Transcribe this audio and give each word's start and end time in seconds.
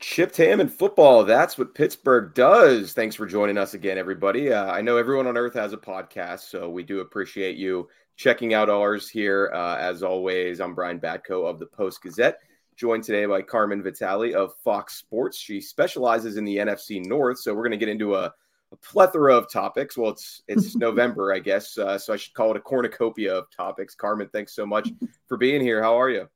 Chipped 0.00 0.38
ham 0.38 0.60
and 0.60 0.72
football. 0.72 1.24
That's 1.24 1.58
what 1.58 1.74
Pittsburgh 1.74 2.32
does. 2.32 2.94
Thanks 2.94 3.14
for 3.14 3.26
joining 3.26 3.58
us 3.58 3.74
again, 3.74 3.98
everybody. 3.98 4.50
Uh, 4.50 4.64
I 4.64 4.80
know 4.80 4.96
everyone 4.96 5.26
on 5.26 5.36
earth 5.36 5.52
has 5.52 5.74
a 5.74 5.76
podcast, 5.76 6.48
so 6.48 6.70
we 6.70 6.82
do 6.82 7.00
appreciate 7.00 7.58
you 7.58 7.86
checking 8.16 8.54
out 8.54 8.70
ours 8.70 9.10
here. 9.10 9.50
Uh, 9.54 9.76
as 9.76 10.02
always, 10.02 10.58
I'm 10.58 10.74
Brian 10.74 11.00
Batko 11.00 11.46
of 11.46 11.58
the 11.58 11.66
Post 11.66 12.02
Gazette, 12.02 12.38
joined 12.76 13.04
today 13.04 13.26
by 13.26 13.42
Carmen 13.42 13.82
Vitali 13.82 14.34
of 14.34 14.54
Fox 14.64 14.94
Sports. 14.94 15.36
She 15.36 15.60
specializes 15.60 16.38
in 16.38 16.46
the 16.46 16.56
NFC 16.56 17.04
North, 17.04 17.38
so 17.38 17.52
we're 17.52 17.64
going 17.64 17.72
to 17.72 17.76
get 17.76 17.90
into 17.90 18.14
a, 18.14 18.32
a 18.72 18.76
plethora 18.76 19.36
of 19.36 19.52
topics. 19.52 19.98
Well, 19.98 20.12
it's 20.12 20.42
it's 20.48 20.76
November, 20.76 21.34
I 21.34 21.40
guess, 21.40 21.76
uh, 21.76 21.98
so 21.98 22.14
I 22.14 22.16
should 22.16 22.32
call 22.32 22.52
it 22.52 22.56
a 22.56 22.60
cornucopia 22.60 23.34
of 23.36 23.50
topics. 23.54 23.94
Carmen, 23.94 24.30
thanks 24.32 24.54
so 24.54 24.64
much 24.64 24.88
for 25.28 25.36
being 25.36 25.60
here. 25.60 25.82
How 25.82 26.00
are 26.00 26.08
you? 26.08 26.26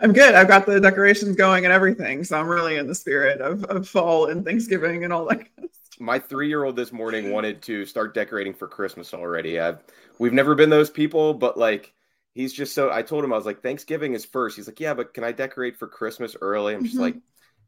I'm 0.00 0.12
good. 0.12 0.34
I've 0.34 0.48
got 0.48 0.66
the 0.66 0.80
decorations 0.80 1.36
going 1.36 1.64
and 1.64 1.72
everything, 1.72 2.24
so 2.24 2.38
I'm 2.38 2.48
really 2.48 2.76
in 2.76 2.86
the 2.86 2.94
spirit 2.94 3.40
of, 3.40 3.64
of 3.64 3.88
fall 3.88 4.26
and 4.26 4.44
Thanksgiving 4.44 5.04
and 5.04 5.12
all 5.12 5.26
that. 5.26 5.38
Kind 5.56 5.64
of 5.64 5.70
stuff. 5.74 6.00
my 6.00 6.18
three-year-old 6.18 6.76
this 6.76 6.92
morning 6.92 7.30
wanted 7.30 7.62
to 7.62 7.84
start 7.86 8.14
decorating 8.14 8.54
for 8.54 8.66
Christmas 8.68 9.14
already. 9.14 9.60
I've 9.60 9.78
we've 10.18 10.32
never 10.32 10.54
been 10.54 10.70
those 10.70 10.90
people, 10.90 11.34
but 11.34 11.56
like 11.58 11.92
he's 12.34 12.52
just 12.52 12.74
so. 12.74 12.90
I 12.90 13.02
told 13.02 13.24
him 13.24 13.32
I 13.32 13.36
was 13.36 13.46
like 13.46 13.62
Thanksgiving 13.62 14.14
is 14.14 14.24
first. 14.24 14.56
He's 14.56 14.66
like, 14.68 14.80
yeah, 14.80 14.94
but 14.94 15.14
can 15.14 15.24
I 15.24 15.32
decorate 15.32 15.76
for 15.78 15.86
Christmas 15.88 16.36
early? 16.40 16.74
I'm 16.74 16.84
just 16.84 16.96
Mhm. 16.96 17.00
like, 17.00 17.16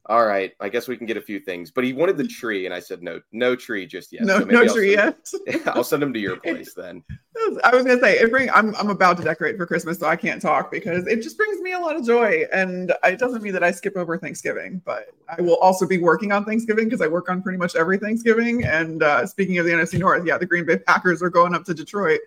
all 0.07 0.27
right, 0.27 0.53
I 0.61 0.69
guess 0.69 0.87
we 0.87 0.97
can 0.99 1.07
get 1.07 1.17
a 1.17 1.21
few 1.23 1.41
things. 1.41 1.71
But 1.71 1.85
he 1.85 1.93
wanted 1.95 2.19
the 2.19 2.27
tree, 2.27 2.67
and 2.67 2.75
I 2.75 2.81
said 2.81 3.03
no, 3.03 3.21
no 3.33 3.57
tree 3.57 3.87
just 3.87 4.13
yet. 4.13 4.23
no, 4.25 4.41
So 4.41 4.45
no 4.45 4.61
I'll 4.63 4.75
tree 4.75 4.95
send- 4.97 5.43
yet. 5.47 5.67
I'll 5.69 5.85
send 5.85 6.03
him 6.03 6.13
to 6.13 6.19
your 6.19 6.37
place 6.37 6.75
then. 6.75 7.03
I 7.65 7.75
was 7.75 7.85
gonna 7.85 8.01
say 8.01 8.19
it 8.19 8.31
bring. 8.31 8.51
I'm 8.51 8.75
I'm 8.77 8.91
about 8.91 9.17
to 9.19 9.25
decorate 9.25 9.57
for 9.57 9.67
Christmas, 9.67 9.99
so 9.99 10.07
I 10.07 10.17
can't 10.17 10.41
talk 10.43 10.71
because 10.71 11.07
it 11.07 11.23
just 11.23 11.37
brings 11.37 11.59
me 11.61 11.73
a 11.73 11.79
lot 11.79 11.97
of 11.97 12.05
joy, 12.05 12.45
and 12.53 12.93
it 13.03 13.19
doesn't 13.19 13.43
mean 13.43 13.53
that 13.55 13.65
I 13.65 13.71
skip 13.71 13.97
over 13.97 14.19
Thanksgiving. 14.19 14.83
But 14.85 15.09
I 15.29 15.41
will 15.41 15.57
also 15.57 15.87
be 15.87 15.99
working 15.99 16.33
on 16.33 16.45
Thanksgiving 16.45 16.85
because 16.85 17.01
I 17.01 17.07
work 17.09 17.29
on 17.31 17.43
pretty 17.43 17.59
much 17.59 17.75
every 17.75 17.99
Thanksgiving. 17.99 18.65
And 18.65 19.03
uh, 19.03 19.27
speaking 19.27 19.59
of 19.59 19.65
the 19.67 19.73
NFC 19.73 19.99
North, 19.99 20.27
yeah, 20.27 20.39
the 20.39 20.47
Green 20.47 20.65
Bay 20.67 20.79
Packers 20.79 21.23
are 21.23 21.31
going 21.31 21.55
up 21.55 21.65
to 21.65 21.75
Detroit 21.75 22.21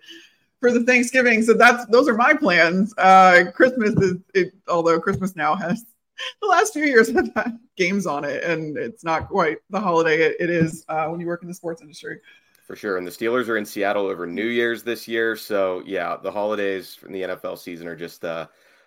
for 0.60 0.72
the 0.72 0.82
Thanksgiving, 0.82 1.42
so 1.42 1.54
that's 1.54 1.86
those 1.86 2.08
are 2.08 2.14
my 2.14 2.34
plans. 2.34 2.92
Uh, 2.98 3.44
Christmas 3.54 3.90
is 3.94 4.16
it, 4.34 4.52
although 4.66 4.98
Christmas 5.00 5.36
now 5.36 5.54
has 5.54 5.84
the 6.40 6.48
last 6.48 6.72
few 6.72 6.84
years 6.84 7.10
have 7.12 7.30
had 7.34 7.58
games 7.76 8.06
on 8.06 8.24
it, 8.24 8.42
and 8.44 8.76
it's 8.76 9.04
not 9.04 9.28
quite 9.28 9.58
the 9.70 9.80
holiday 9.80 10.22
it, 10.22 10.36
it 10.40 10.50
is 10.50 10.84
uh, 10.88 11.06
when 11.06 11.20
you 11.20 11.26
work 11.26 11.42
in 11.42 11.48
the 11.48 11.54
sports 11.54 11.82
industry. 11.82 12.20
For 12.66 12.76
sure. 12.76 12.98
And 12.98 13.06
the 13.06 13.10
Steelers 13.10 13.48
are 13.48 13.56
in 13.56 13.64
Seattle 13.64 14.06
over 14.06 14.26
New 14.26 14.44
Year's 14.44 14.82
this 14.82 15.08
year. 15.08 15.36
So 15.36 15.82
yeah, 15.86 16.18
the 16.22 16.30
holidays 16.30 16.94
from 16.94 17.12
the 17.12 17.22
NFL 17.22 17.58
season 17.58 17.88
are 17.88 17.96
just 17.96 18.26
uh 18.26 18.46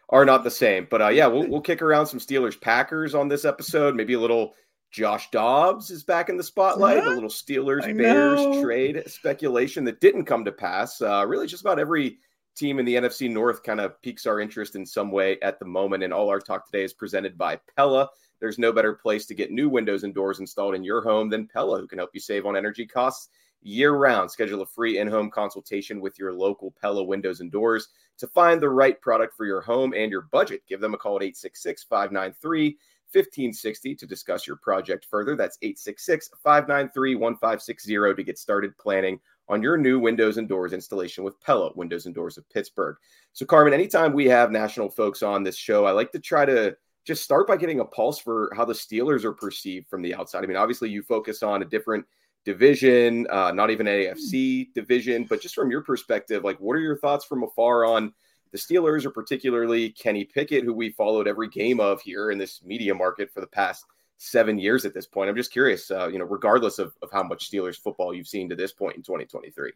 are 0.10 0.24
not 0.24 0.44
the 0.44 0.52
same. 0.52 0.88
But 0.88 1.02
uh 1.02 1.08
yeah, 1.08 1.26
we'll 1.26 1.48
we'll 1.48 1.62
kick 1.62 1.82
around 1.82 2.06
some 2.06 2.20
Steelers 2.20 2.62
Packers 2.62 3.16
on 3.16 3.28
this 3.28 3.44
episode. 3.44 3.96
Maybe 3.96 4.14
a 4.14 4.20
little 4.20 4.54
Josh 4.92 5.32
Dobbs 5.32 5.90
is 5.90 6.04
back 6.04 6.30
in 6.30 6.38
the 6.38 6.44
spotlight, 6.44 6.98
a 6.98 7.02
Yeah, 7.02 7.08
little 7.16 7.28
Steelers 7.28 7.98
Bears 7.98 8.62
trade 8.62 9.02
speculation 9.08 9.84
that 9.86 10.00
didn't 10.00 10.26
come 10.26 10.46
to 10.46 10.52
pass. 10.52 11.02
Uh 11.02 11.26
really 11.28 11.48
just 11.48 11.64
about 11.64 11.80
every 11.80 12.20
team 12.56 12.80
in 12.80 12.86
the 12.86 12.96
NFC 12.96 13.30
North 13.30 13.64
kind 13.64 13.80
of 13.80 14.02
piques 14.02 14.26
our 14.26 14.40
interest 14.40 14.76
in 14.76 14.86
some 14.86 15.12
way 15.12 15.40
at 15.42 15.60
the 15.60 15.66
moment. 15.66 16.04
And 16.04 16.14
all 16.14 16.30
our 16.30 16.40
talk 16.40 16.66
today 16.66 16.84
is 16.84 16.94
presented 16.94 17.38
by 17.38 17.60
Pella. 17.76 18.10
There's 18.40 18.60
no 18.60 18.72
better 18.72 18.94
place 18.94 19.26
to 19.28 19.36
get 19.36 19.52
new 19.52 19.70
windows 19.70 20.04
and 20.04 20.14
doors 20.14 20.40
installed 20.40 20.76
in 20.76 20.84
your 20.84 21.02
home 21.02 21.30
than 21.30 21.48
Pella, 21.48 21.80
who 21.80 21.88
can 21.88 22.00
help 22.00 22.12
you 22.14 22.20
save 22.20 22.46
on 22.46 22.58
energy 22.58 22.86
costs 22.86 23.30
year 23.62 23.94
round. 23.94 24.32
Schedule 24.32 24.62
a 24.62 24.66
free 24.66 25.00
in 25.00 25.08
home 25.08 25.30
consultation 25.30 26.02
with 26.02 26.18
your 26.18 26.34
local 26.34 26.74
Pella 26.82 27.04
Windows 27.04 27.40
and 27.40 27.52
Doors 27.52 27.90
to 28.18 28.28
find 28.28 28.62
the 28.62 28.70
right 28.70 29.00
product 29.02 29.36
for 29.36 29.46
your 29.46 29.62
home 29.62 29.94
and 29.96 30.12
your 30.12 30.22
budget. 30.22 30.64
Give 30.68 30.82
them 30.82 30.94
a 30.94 30.98
call 30.98 31.18
at 31.18 31.24
866 31.24 31.84
593 31.84 32.78
1560 33.14 33.96
to 33.96 34.08
discuss 34.08 34.48
your 34.48 34.56
project 34.58 35.06
further. 35.10 35.36
That's 35.36 35.58
866 35.62 36.30
593 36.44 37.16
1560 37.16 38.16
to 38.16 38.24
get 38.24 38.38
started 38.38 38.78
planning 38.78 39.20
on 39.52 39.62
your 39.62 39.78
new 39.78 40.00
windows 40.00 40.38
and 40.38 40.48
doors 40.48 40.72
installation 40.72 41.24
with 41.26 41.40
Pella 41.42 41.72
Windows 41.76 42.06
and 42.06 42.16
Doors 42.16 42.38
of 42.38 42.50
Pittsburgh. 42.50 42.96
So, 43.34 43.46
Carmen, 43.46 43.74
anytime 43.74 44.14
we 44.14 44.26
have 44.28 44.50
national 44.50 44.90
folks 44.90 45.22
on 45.22 45.44
this 45.44 45.58
show, 45.58 45.86
I 45.86 45.92
like 45.92 46.12
to 46.14 46.20
try 46.20 46.46
to 46.46 46.76
just 47.06 47.22
start 47.22 47.48
by 47.48 47.58
getting 47.58 47.82
a 47.82 47.86
pulse 47.86 48.18
for 48.18 48.52
how 48.56 48.64
the 48.64 48.74
Steelers 48.74 49.26
are 49.26 49.34
perceived 49.34 49.90
from 49.90 50.02
the 50.02 50.16
outside. 50.16 50.44
I 50.44 50.48
mean, 50.48 50.56
obviously, 50.56 50.90
you 50.90 51.04
focus 51.04 51.44
on 51.44 51.62
a 51.62 51.66
different 51.66 52.06
division, 52.46 53.28
uh, 53.30 53.52
not 53.52 53.70
even 53.72 53.88
AFC 53.88 54.74
division, 54.74 55.26
but 55.30 55.42
just 55.42 55.54
from 55.54 55.70
your 55.70 55.82
perspective, 55.82 56.44
like, 56.44 56.60
what 56.60 56.74
are 56.74 56.82
your 56.82 56.98
thoughts 56.98 57.26
from 57.26 57.44
afar 57.44 57.84
on 57.84 58.14
the 58.52 58.58
Steelers, 58.58 59.06
or 59.06 59.12
particularly 59.12 59.90
Kenny 59.90 60.24
Pickett, 60.24 60.64
who 60.64 60.74
we 60.74 60.92
followed 60.92 61.28
every 61.28 61.50
game 61.50 61.80
of 61.80 62.02
here 62.02 62.32
in 62.32 62.38
this 62.38 62.64
media 62.64 62.94
market 62.94 63.32
for 63.34 63.42
the 63.42 63.48
past 63.48 63.86
seven 64.22 64.60
years 64.60 64.86
at 64.86 64.94
this 64.94 65.08
point? 65.08 65.30
I'm 65.30 65.36
just 65.36 65.52
curious, 65.52 65.90
uh, 65.90 66.08
you 66.08 66.20
know, 66.20 66.26
regardless 66.26 66.78
of, 66.80 66.94
of 67.02 67.12
how 67.12 67.24
much 67.24 67.50
Steelers 67.50 67.80
football 67.80 68.14
you've 68.14 68.28
seen 68.28 68.50
to 68.50 68.56
this 68.56 68.72
point 68.72 68.96
in 68.96 69.02
2023. 69.02 69.72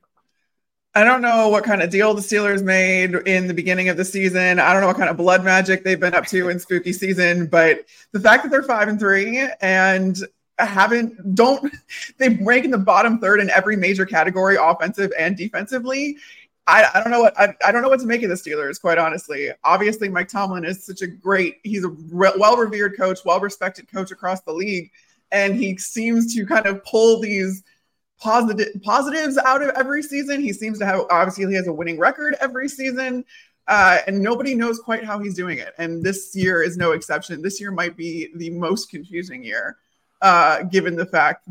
I 0.94 1.04
don't 1.04 1.22
know 1.22 1.50
what 1.50 1.66
kind 1.66 1.82
of 1.82 1.90
deal 1.90 2.14
the 2.14 2.22
Steelers 2.22 2.64
made 2.64 3.16
in 3.28 3.48
the 3.48 3.54
beginning 3.54 3.90
of 3.90 3.98
the 3.98 4.06
season. 4.06 4.60
I 4.60 4.72
don't 4.72 4.82
know 4.82 4.88
what 4.88 4.98
kind 4.98 5.10
of 5.10 5.18
blood 5.18 5.44
magic 5.44 5.84
they've 5.84 6.00
been 6.00 6.14
up 6.14 6.28
to 6.28 6.50
in 6.50 6.60
spooky 6.60 6.94
season, 6.94 7.48
but 7.48 7.86
the 8.14 8.20
fact 8.20 8.44
that 8.44 8.50
they're 8.50 8.64
five 8.64 8.88
and 8.88 9.00
three 9.00 9.46
and 9.60 10.18
haven't 10.58 11.36
don't 11.36 11.74
they 12.18 12.30
rank 12.42 12.64
in 12.64 12.72
the 12.72 12.78
bottom 12.78 13.20
third 13.20 13.42
in 13.42 13.50
every 13.50 13.76
major 13.76 14.06
category, 14.06 14.56
offensive 14.60 15.12
and 15.18 15.36
defensively. 15.36 16.18
I, 16.68 16.90
I 16.94 17.02
don't 17.02 17.12
know 17.12 17.22
what 17.22 17.40
I, 17.40 17.54
I 17.64 17.72
don't 17.72 17.82
know 17.82 17.90
what 17.90 18.00
to 18.00 18.08
make 18.08 18.24
of 18.24 18.30
the 18.30 18.36
Steelers, 18.36 18.82
quite 18.82 18.98
honestly. 18.98 19.50
Obviously, 19.64 20.10
Mike 20.10 20.28
Tomlin 20.28 20.66
is 20.66 20.84
such 20.86 21.02
a 21.02 21.08
great, 21.08 21.58
he's 21.64 21.84
a 21.84 21.90
re- 21.90 22.34
well-revered 22.38 22.98
coach, 22.98 23.20
well-respected 23.24 23.92
coach 23.92 24.12
across 24.12 24.42
the 24.42 24.52
league, 24.52 24.90
and 25.32 25.56
he 25.56 25.78
seems 25.78 26.34
to 26.36 26.46
kind 26.46 26.66
of 26.66 26.84
pull 26.84 27.20
these 27.20 27.64
positive 28.20 28.82
positives 28.82 29.38
out 29.38 29.62
of 29.62 29.70
every 29.70 30.02
season. 30.02 30.42
He 30.42 30.54
seems 30.54 30.80
to 30.80 30.86
have 30.86 31.02
obviously 31.12 31.46
he 31.48 31.54
has 31.56 31.68
a 31.68 31.74
winning 31.74 32.00
record 32.00 32.36
every 32.40 32.70
season. 32.70 33.26
Uh, 33.68 33.98
and 34.06 34.22
nobody 34.22 34.54
knows 34.54 34.78
quite 34.80 35.04
how 35.04 35.18
he's 35.18 35.34
doing 35.34 35.58
it. 35.58 35.74
And 35.80 36.04
this 36.04 36.36
year 36.36 36.62
is 36.62 36.78
no 36.78 36.92
exception. 36.92 37.42
This 37.42 37.60
year 37.60 37.72
might 37.72 37.98
be 37.98 38.30
the 38.36 38.52
most 38.52 38.92
confusing 38.92 39.44
year, 39.44 39.78
uh, 40.22 40.62
given 40.64 40.96
the 40.96 41.08
fact 41.08 41.48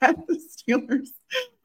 the 0.00 0.40
Steelers 0.68 1.08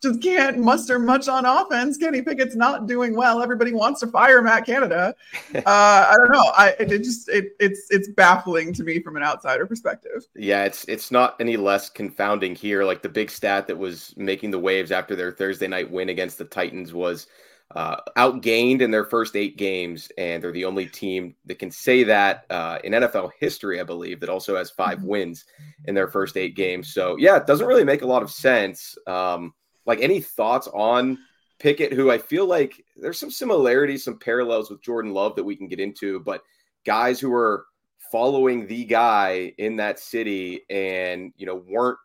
just 0.02 0.22
can't 0.22 0.60
muster 0.60 1.00
much 1.00 1.28
on 1.28 1.46
offense. 1.46 1.98
Kenny 1.98 2.22
Pickett's 2.22 2.56
not 2.56 2.88
doing 2.88 3.16
well. 3.16 3.42
Everybody 3.42 3.74
wants 3.74 4.02
to 4.02 4.08
fire 4.08 4.42
Matt 4.42 4.66
Canada. 4.66 5.16
Uh, 5.56 6.08
I 6.10 6.16
don't 6.18 6.32
know. 6.32 6.52
I 6.58 6.70
it 6.80 7.04
just 7.04 7.30
it, 7.30 7.56
it's 7.60 7.88
it's 7.90 8.10
baffling 8.10 8.74
to 8.74 8.84
me 8.84 9.00
from 9.00 9.16
an 9.16 9.24
outsider 9.24 9.66
perspective. 9.66 10.26
Yeah, 10.36 10.66
it's 10.66 10.84
it's 10.86 11.12
not 11.12 11.36
any 11.40 11.58
less 11.58 11.90
confounding 11.90 12.56
here. 12.56 12.84
Like 12.84 13.02
the 13.02 13.10
big 13.10 13.30
stat 13.30 13.68
that 13.68 13.78
was 13.78 14.14
making 14.18 14.52
the 14.52 14.60
waves 14.60 14.92
after 14.92 15.16
their 15.16 15.32
Thursday 15.32 15.68
night 15.68 15.90
win 15.90 16.10
against 16.10 16.38
the 16.38 16.46
Titans 16.46 16.94
was 16.94 17.28
uh, 17.75 17.98
outgained 18.18 18.81
in 18.81 18.92
their 18.92 19.06
first 19.06 19.36
eight 19.36 19.58
games, 19.58 20.12
and 20.18 20.44
they're 20.44 20.52
the 20.52 20.66
only 20.66 20.86
team 20.86 21.36
that 21.46 21.60
can 21.60 21.72
say 21.72 22.04
that 22.04 22.46
uh, 22.50 22.80
in 22.84 22.94
NFL 22.94 23.31
history, 23.40 23.80
I 23.80 23.84
believe, 23.84 24.20
that 24.20 24.30
also 24.30 24.56
has 24.56 24.70
5 24.72 25.00
Mhm. 25.00 25.06
wins 25.06 25.46
in 25.86 25.96
their 25.96 26.08
first 26.08 26.38
eight 26.38 26.56
games. 26.56 26.94
So 26.94 27.16
yeah, 27.18 27.38
it 27.38 27.48
doesn't 27.48 27.68
really 27.68 27.84
make 27.84 28.02
a 28.04 28.08
lot 28.08 28.24
of 28.24 28.31
sense. 28.31 28.98
Um, 29.08 29.54
like 29.86 30.00
any 30.02 30.22
thoughts 30.22 30.68
on 30.74 31.18
Pickett, 31.60 31.94
who 31.94 32.12
I 32.12 32.18
feel 32.18 32.46
like 32.46 32.84
there's 32.96 33.20
some 33.20 33.31
similarities, 33.31 34.04
some 34.04 34.20
parallels 34.20 34.70
with 34.70 34.81
Jordan 34.81 35.14
Love 35.14 35.36
that 35.36 35.44
we 35.44 35.56
can 35.56 35.68
get 35.68 35.80
into, 35.80 36.20
but 36.20 36.44
guys 36.86 37.20
who 37.20 37.34
are 37.34 37.66
following 38.12 38.68
the 38.68 38.86
guy 38.86 39.54
in 39.58 39.75
that 39.78 39.98
city 40.00 40.62
and 40.70 41.34
you 41.36 41.46
know 41.48 41.56
weren't 41.68 41.98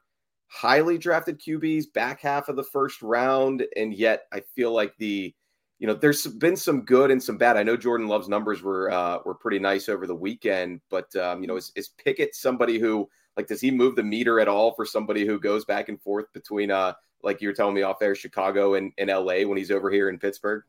highly 0.47 0.97
drafted 0.97 1.39
QBs 1.39 1.93
back 1.93 2.21
half 2.21 2.49
of 2.49 2.57
the 2.57 2.65
first 2.65 3.03
round, 3.03 3.67
and 3.77 3.93
yet 3.93 4.23
I 4.33 4.41
feel 4.41 4.73
like 4.73 4.97
the 4.97 5.35
you 5.79 5.87
know 5.87 5.95
there's 5.95 6.27
been 6.27 6.57
some 6.57 6.83
good 6.83 7.11
and 7.11 7.23
some 7.23 7.37
bad. 7.37 7.57
I 7.57 7.63
know 7.63 7.77
Jordan 7.77 8.09
Love's 8.09 8.29
numbers 8.29 8.63
were 8.63 8.91
uh, 8.91 9.19
were 9.25 9.35
pretty 9.35 9.59
nice 9.59 9.89
over 9.89 10.07
the 10.07 10.15
weekend, 10.15 10.81
but 10.91 11.15
um, 11.17 11.41
you 11.41 11.49
know 11.49 11.57
is, 11.57 11.73
is 11.77 11.89
Pickett 11.89 12.35
somebody 12.35 12.79
who 12.79 13.09
like 13.37 13.47
does 13.47 13.61
he 13.61 13.71
move 13.71 13.95
the 13.95 14.03
meter 14.03 14.41
at 14.41 14.49
all 14.49 14.73
for 14.73 14.85
somebody 14.85 15.25
who 15.25 15.39
goes 15.39 15.65
back 15.65 15.89
and 15.89 16.01
forth 16.01 16.33
between 16.33 16.71
uh 16.71 16.95
like 17.23 17.41
you 17.41 17.49
were 17.49 17.55
telling 17.55 17.75
me 17.75 17.83
off 17.83 18.03
air 18.03 18.15
Chicago 18.15 18.75
and, 18.75 18.93
and 18.99 19.09
LA 19.09 19.43
when 19.43 19.57
he's 19.57 19.71
over 19.71 19.91
here 19.91 20.09
in 20.09 20.19
Pittsburgh? 20.19 20.63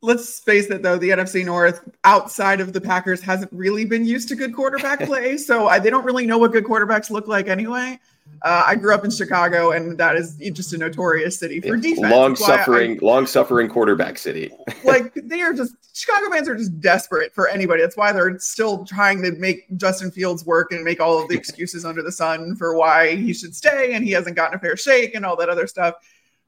let's 0.00 0.38
face 0.40 0.70
it 0.70 0.82
though 0.82 0.96
the 0.96 1.08
nfc 1.10 1.44
north 1.44 1.88
outside 2.04 2.60
of 2.60 2.72
the 2.72 2.80
packers 2.80 3.20
hasn't 3.20 3.52
really 3.52 3.84
been 3.84 4.04
used 4.04 4.28
to 4.28 4.36
good 4.36 4.54
quarterback 4.54 5.00
play 5.06 5.36
so 5.36 5.66
I, 5.66 5.78
they 5.80 5.90
don't 5.90 6.04
really 6.04 6.26
know 6.26 6.38
what 6.38 6.52
good 6.52 6.64
quarterbacks 6.64 7.10
look 7.10 7.26
like 7.26 7.48
anyway 7.48 7.98
uh, 8.42 8.62
i 8.66 8.74
grew 8.74 8.94
up 8.94 9.04
in 9.04 9.10
chicago 9.10 9.72
and 9.72 9.98
that 9.98 10.16
is 10.16 10.36
just 10.52 10.72
a 10.72 10.78
notorious 10.78 11.38
city 11.38 11.60
for 11.60 11.76
defense. 11.76 12.12
Long 12.12 12.36
suffering 12.36 12.98
long 13.02 13.26
suffering 13.26 13.68
quarterback 13.68 14.18
city. 14.18 14.50
Like 14.84 15.12
they 15.14 15.42
are 15.42 15.52
just 15.52 15.74
chicago 15.92 16.30
fans 16.30 16.48
are 16.48 16.54
just 16.54 16.80
desperate 16.80 17.34
for 17.34 17.48
anybody. 17.48 17.82
That's 17.82 17.96
why 17.96 18.12
they're 18.12 18.38
still 18.38 18.84
trying 18.84 19.22
to 19.22 19.32
make 19.32 19.66
justin 19.76 20.10
fields 20.10 20.46
work 20.46 20.72
and 20.72 20.84
make 20.84 21.00
all 21.00 21.20
of 21.20 21.28
the 21.28 21.34
excuses 21.38 21.84
under 21.84 22.02
the 22.02 22.12
sun 22.12 22.54
for 22.56 22.74
why 22.74 23.16
he 23.16 23.34
should 23.34 23.54
stay 23.54 23.92
and 23.94 24.04
he 24.04 24.12
hasn't 24.12 24.36
gotten 24.36 24.56
a 24.56 24.60
fair 24.60 24.76
shake 24.76 25.14
and 25.14 25.26
all 25.26 25.36
that 25.36 25.48
other 25.48 25.66
stuff. 25.66 25.94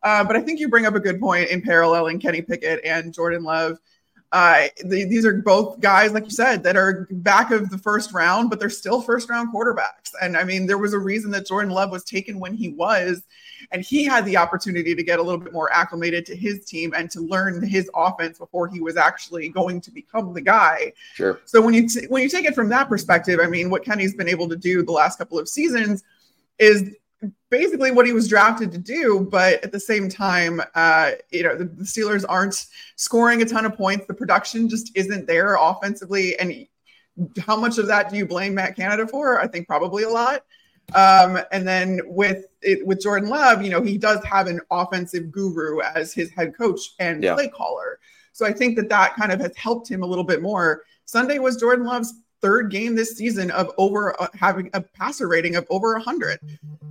Uh, 0.02 0.24
but 0.24 0.36
I 0.36 0.40
think 0.40 0.60
you 0.60 0.68
bring 0.68 0.86
up 0.86 0.94
a 0.94 1.00
good 1.00 1.20
point 1.20 1.50
in 1.50 1.60
paralleling 1.60 2.20
Kenny 2.20 2.40
Pickett 2.40 2.80
and 2.84 3.12
Jordan 3.12 3.42
Love. 3.42 3.78
Uh, 4.32 4.66
the, 4.84 5.04
these 5.04 5.26
are 5.26 5.34
both 5.34 5.80
guys, 5.80 6.12
like 6.12 6.24
you 6.24 6.30
said, 6.30 6.62
that 6.62 6.76
are 6.76 7.08
back 7.10 7.50
of 7.50 7.68
the 7.68 7.78
first 7.78 8.12
round, 8.12 8.48
but 8.48 8.60
they're 8.60 8.70
still 8.70 9.00
first 9.00 9.28
round 9.28 9.52
quarterbacks. 9.52 10.12
And 10.22 10.36
I 10.36 10.44
mean, 10.44 10.66
there 10.66 10.78
was 10.78 10.92
a 10.92 10.98
reason 10.98 11.32
that 11.32 11.46
Jordan 11.46 11.72
Love 11.72 11.90
was 11.90 12.04
taken 12.04 12.38
when 12.38 12.54
he 12.54 12.68
was, 12.68 13.24
and 13.72 13.82
he 13.82 14.04
had 14.04 14.24
the 14.24 14.36
opportunity 14.36 14.94
to 14.94 15.02
get 15.02 15.18
a 15.18 15.22
little 15.22 15.40
bit 15.40 15.52
more 15.52 15.72
acclimated 15.72 16.24
to 16.26 16.36
his 16.36 16.64
team 16.64 16.92
and 16.96 17.10
to 17.10 17.20
learn 17.20 17.66
his 17.66 17.90
offense 17.94 18.38
before 18.38 18.68
he 18.68 18.80
was 18.80 18.96
actually 18.96 19.48
going 19.48 19.80
to 19.80 19.90
become 19.90 20.32
the 20.32 20.40
guy. 20.40 20.92
Sure. 21.14 21.40
So 21.44 21.60
when 21.60 21.74
you 21.74 21.88
t- 21.88 22.06
when 22.06 22.22
you 22.22 22.28
take 22.28 22.44
it 22.44 22.54
from 22.54 22.68
that 22.68 22.88
perspective, 22.88 23.40
I 23.42 23.48
mean, 23.48 23.68
what 23.68 23.84
Kenny's 23.84 24.14
been 24.14 24.28
able 24.28 24.48
to 24.48 24.56
do 24.56 24.84
the 24.84 24.92
last 24.92 25.18
couple 25.18 25.40
of 25.40 25.48
seasons 25.48 26.04
is 26.60 26.94
basically 27.50 27.90
what 27.90 28.06
he 28.06 28.12
was 28.12 28.28
drafted 28.28 28.72
to 28.72 28.78
do. 28.78 29.28
But 29.30 29.62
at 29.64 29.72
the 29.72 29.80
same 29.80 30.08
time, 30.08 30.60
uh, 30.74 31.12
you 31.30 31.42
know, 31.42 31.56
the, 31.56 31.64
the, 31.64 31.84
Steelers 31.84 32.24
aren't 32.28 32.66
scoring 32.96 33.42
a 33.42 33.44
ton 33.44 33.66
of 33.66 33.74
points. 33.76 34.06
The 34.06 34.14
production 34.14 34.68
just 34.68 34.90
isn't 34.94 35.26
there 35.26 35.56
offensively. 35.60 36.38
And 36.38 36.66
how 37.38 37.56
much 37.56 37.78
of 37.78 37.86
that 37.88 38.10
do 38.10 38.16
you 38.16 38.26
blame 38.26 38.54
Matt 38.54 38.76
Canada 38.76 39.06
for? 39.06 39.40
I 39.40 39.46
think 39.46 39.66
probably 39.66 40.04
a 40.04 40.08
lot. 40.08 40.44
Um, 40.94 41.38
and 41.52 41.66
then 41.66 42.00
with 42.06 42.46
it, 42.62 42.84
with 42.86 43.00
Jordan 43.00 43.28
Love, 43.28 43.62
you 43.62 43.70
know, 43.70 43.82
he 43.82 43.96
does 43.96 44.24
have 44.24 44.46
an 44.46 44.60
offensive 44.70 45.30
guru 45.30 45.80
as 45.80 46.12
his 46.12 46.30
head 46.30 46.56
coach 46.56 46.80
and 46.98 47.22
yeah. 47.22 47.34
play 47.34 47.48
caller. 47.48 48.00
So 48.32 48.46
I 48.46 48.52
think 48.52 48.76
that 48.76 48.88
that 48.88 49.14
kind 49.16 49.32
of 49.32 49.40
has 49.40 49.56
helped 49.56 49.88
him 49.88 50.02
a 50.02 50.06
little 50.06 50.24
bit 50.24 50.42
more. 50.42 50.82
Sunday 51.04 51.38
was 51.38 51.56
Jordan 51.58 51.84
Love's 51.84 52.14
third 52.40 52.70
game 52.70 52.94
this 52.94 53.16
season 53.16 53.50
of 53.50 53.70
over 53.78 54.20
uh, 54.20 54.28
having 54.34 54.70
a 54.72 54.80
passer 54.80 55.28
rating 55.28 55.56
of 55.56 55.66
over 55.70 55.92
100. 55.94 56.40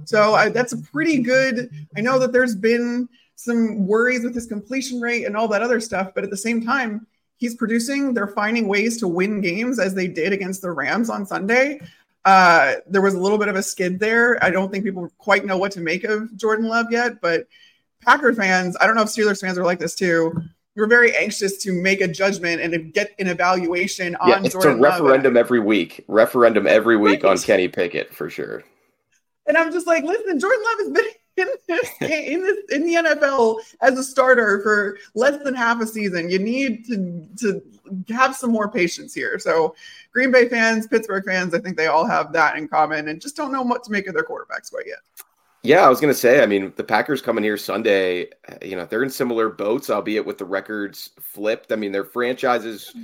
So 0.06 0.36
uh, 0.36 0.50
that's 0.50 0.74
a 0.74 0.78
pretty 0.78 1.22
good. 1.22 1.70
I 1.96 2.02
know 2.02 2.20
that 2.20 2.32
there's 2.32 2.56
been 2.56 3.10
some 3.36 3.88
worries 3.88 4.24
with 4.24 4.36
his 4.36 4.48
completion 4.48 5.00
rate 5.00 5.26
and 5.26 5.36
all 5.36 5.48
that 5.48 5.62
other 5.62 5.80
stuff, 5.80 6.12
but 6.14 6.24
at 6.24 6.30
the 6.30 6.38
same 6.38 6.64
time, 6.64 7.08
he's 7.38 7.56
producing. 7.56 8.14
They're 8.14 8.28
finding 8.28 8.68
ways 8.68 8.98
to 8.98 9.08
win 9.08 9.42
games 9.42 9.80
as 9.80 9.94
they 9.94 10.08
did 10.08 10.34
against 10.34 10.62
the 10.62 10.72
Rams 10.72 11.10
on 11.10 11.26
Sunday. 11.26 11.80
Uh, 12.26 12.76
there 12.88 13.02
was 13.02 13.14
a 13.14 13.20
little 13.20 13.38
bit 13.38 13.48
of 13.48 13.56
a 13.56 13.64
skid 13.64 14.00
there. 14.00 14.44
I 14.44 14.50
don't 14.50 14.72
think 14.72 14.84
people 14.84 15.10
quite 15.18 15.46
know 15.46 15.58
what 15.58 15.72
to 15.74 15.80
make 15.80 16.04
of 16.04 16.36
Jordan 16.36 16.68
Love 16.68 16.88
yet, 16.92 17.22
but 17.22 17.48
Packer 18.02 18.34
fans, 18.34 18.76
I 18.80 18.86
don't 18.86 18.96
know 18.96 19.04
if 19.04 19.08
Steelers 19.08 19.42
fans 19.42 19.58
are 19.58 19.64
like 19.64 19.80
this 19.80 19.96
too 19.96 20.34
you're 20.76 20.88
very 20.88 21.16
anxious 21.16 21.58
to 21.58 21.74
make 21.74 22.02
a 22.02 22.08
judgment 22.08 22.62
and 22.62 22.94
get 22.94 23.14
an 23.20 23.28
evaluation 23.28 24.16
on 24.18 24.30
yeah, 24.30 24.42
it's 24.44 24.54
Jordan 24.54 24.80
a 24.80 24.82
referendum 24.82 25.34
Love. 25.34 25.46
every 25.46 25.60
week. 25.60 26.06
Referendum 26.08 26.68
every 26.68 26.98
week 26.98 27.24
right. 27.24 27.32
on 27.32 27.38
Kenny 27.40 27.68
Pickett 27.68 28.14
for 28.14 28.30
sure. 28.30 28.64
And 29.48 29.58
I'm 29.58 29.72
just 29.72 29.88
like, 29.88 30.04
listen, 30.04 30.40
Jordan 30.40 30.64
Love 30.64 30.80
has 30.80 30.90
been 30.92 31.06
in 31.40 31.48
this 31.68 31.90
in 32.02 32.42
this 32.42 32.58
in 32.70 32.86
the 32.86 32.96
NFL 32.96 33.60
as 33.82 33.98
a 33.98 34.04
starter 34.04 34.62
for 34.62 34.98
less 35.16 35.42
than 35.44 35.56
half 35.56 35.82
a 35.82 35.88
season. 35.88 36.30
You 36.30 36.40
need 36.40 36.86
to 36.88 37.28
to 37.40 37.62
have 38.14 38.36
some 38.36 38.52
more 38.52 38.70
patience 38.70 39.14
here. 39.14 39.40
So 39.40 39.76
Green 40.14 40.32
Bay 40.32 40.48
fans, 40.48 40.88
Pittsburgh 40.88 41.26
fans, 41.26 41.54
I 41.54 41.60
think 41.60 41.78
they 41.78 41.88
all 41.88 42.06
have 42.06 42.32
that 42.34 42.58
in 42.58 42.68
common 42.68 43.08
and 43.08 43.20
just 43.20 43.36
don't 43.36 43.52
know 43.52 43.64
what 43.64 43.84
to 43.86 43.92
make 43.92 44.08
of 44.08 44.14
their 44.14 44.24
quarterbacks 44.24 44.72
quite 44.72 44.86
yet. 44.88 45.00
Yeah, 45.62 45.86
I 45.86 45.90
was 45.90 46.00
going 46.00 46.14
to 46.14 46.20
say, 46.20 46.42
I 46.42 46.46
mean, 46.46 46.72
the 46.78 46.84
Packers 46.84 47.22
coming 47.22 47.44
here 47.44 47.58
Sunday, 47.58 48.28
you 48.62 48.76
know, 48.76 48.86
they're 48.86 49.04
in 49.04 49.10
similar 49.10 49.50
boats, 49.50 49.90
albeit 49.90 50.26
with 50.26 50.38
the 50.38 50.46
records 50.46 51.10
flipped. 51.20 51.72
I 51.72 51.76
mean, 51.76 51.92
they're 51.92 52.06
franchises 52.06 52.96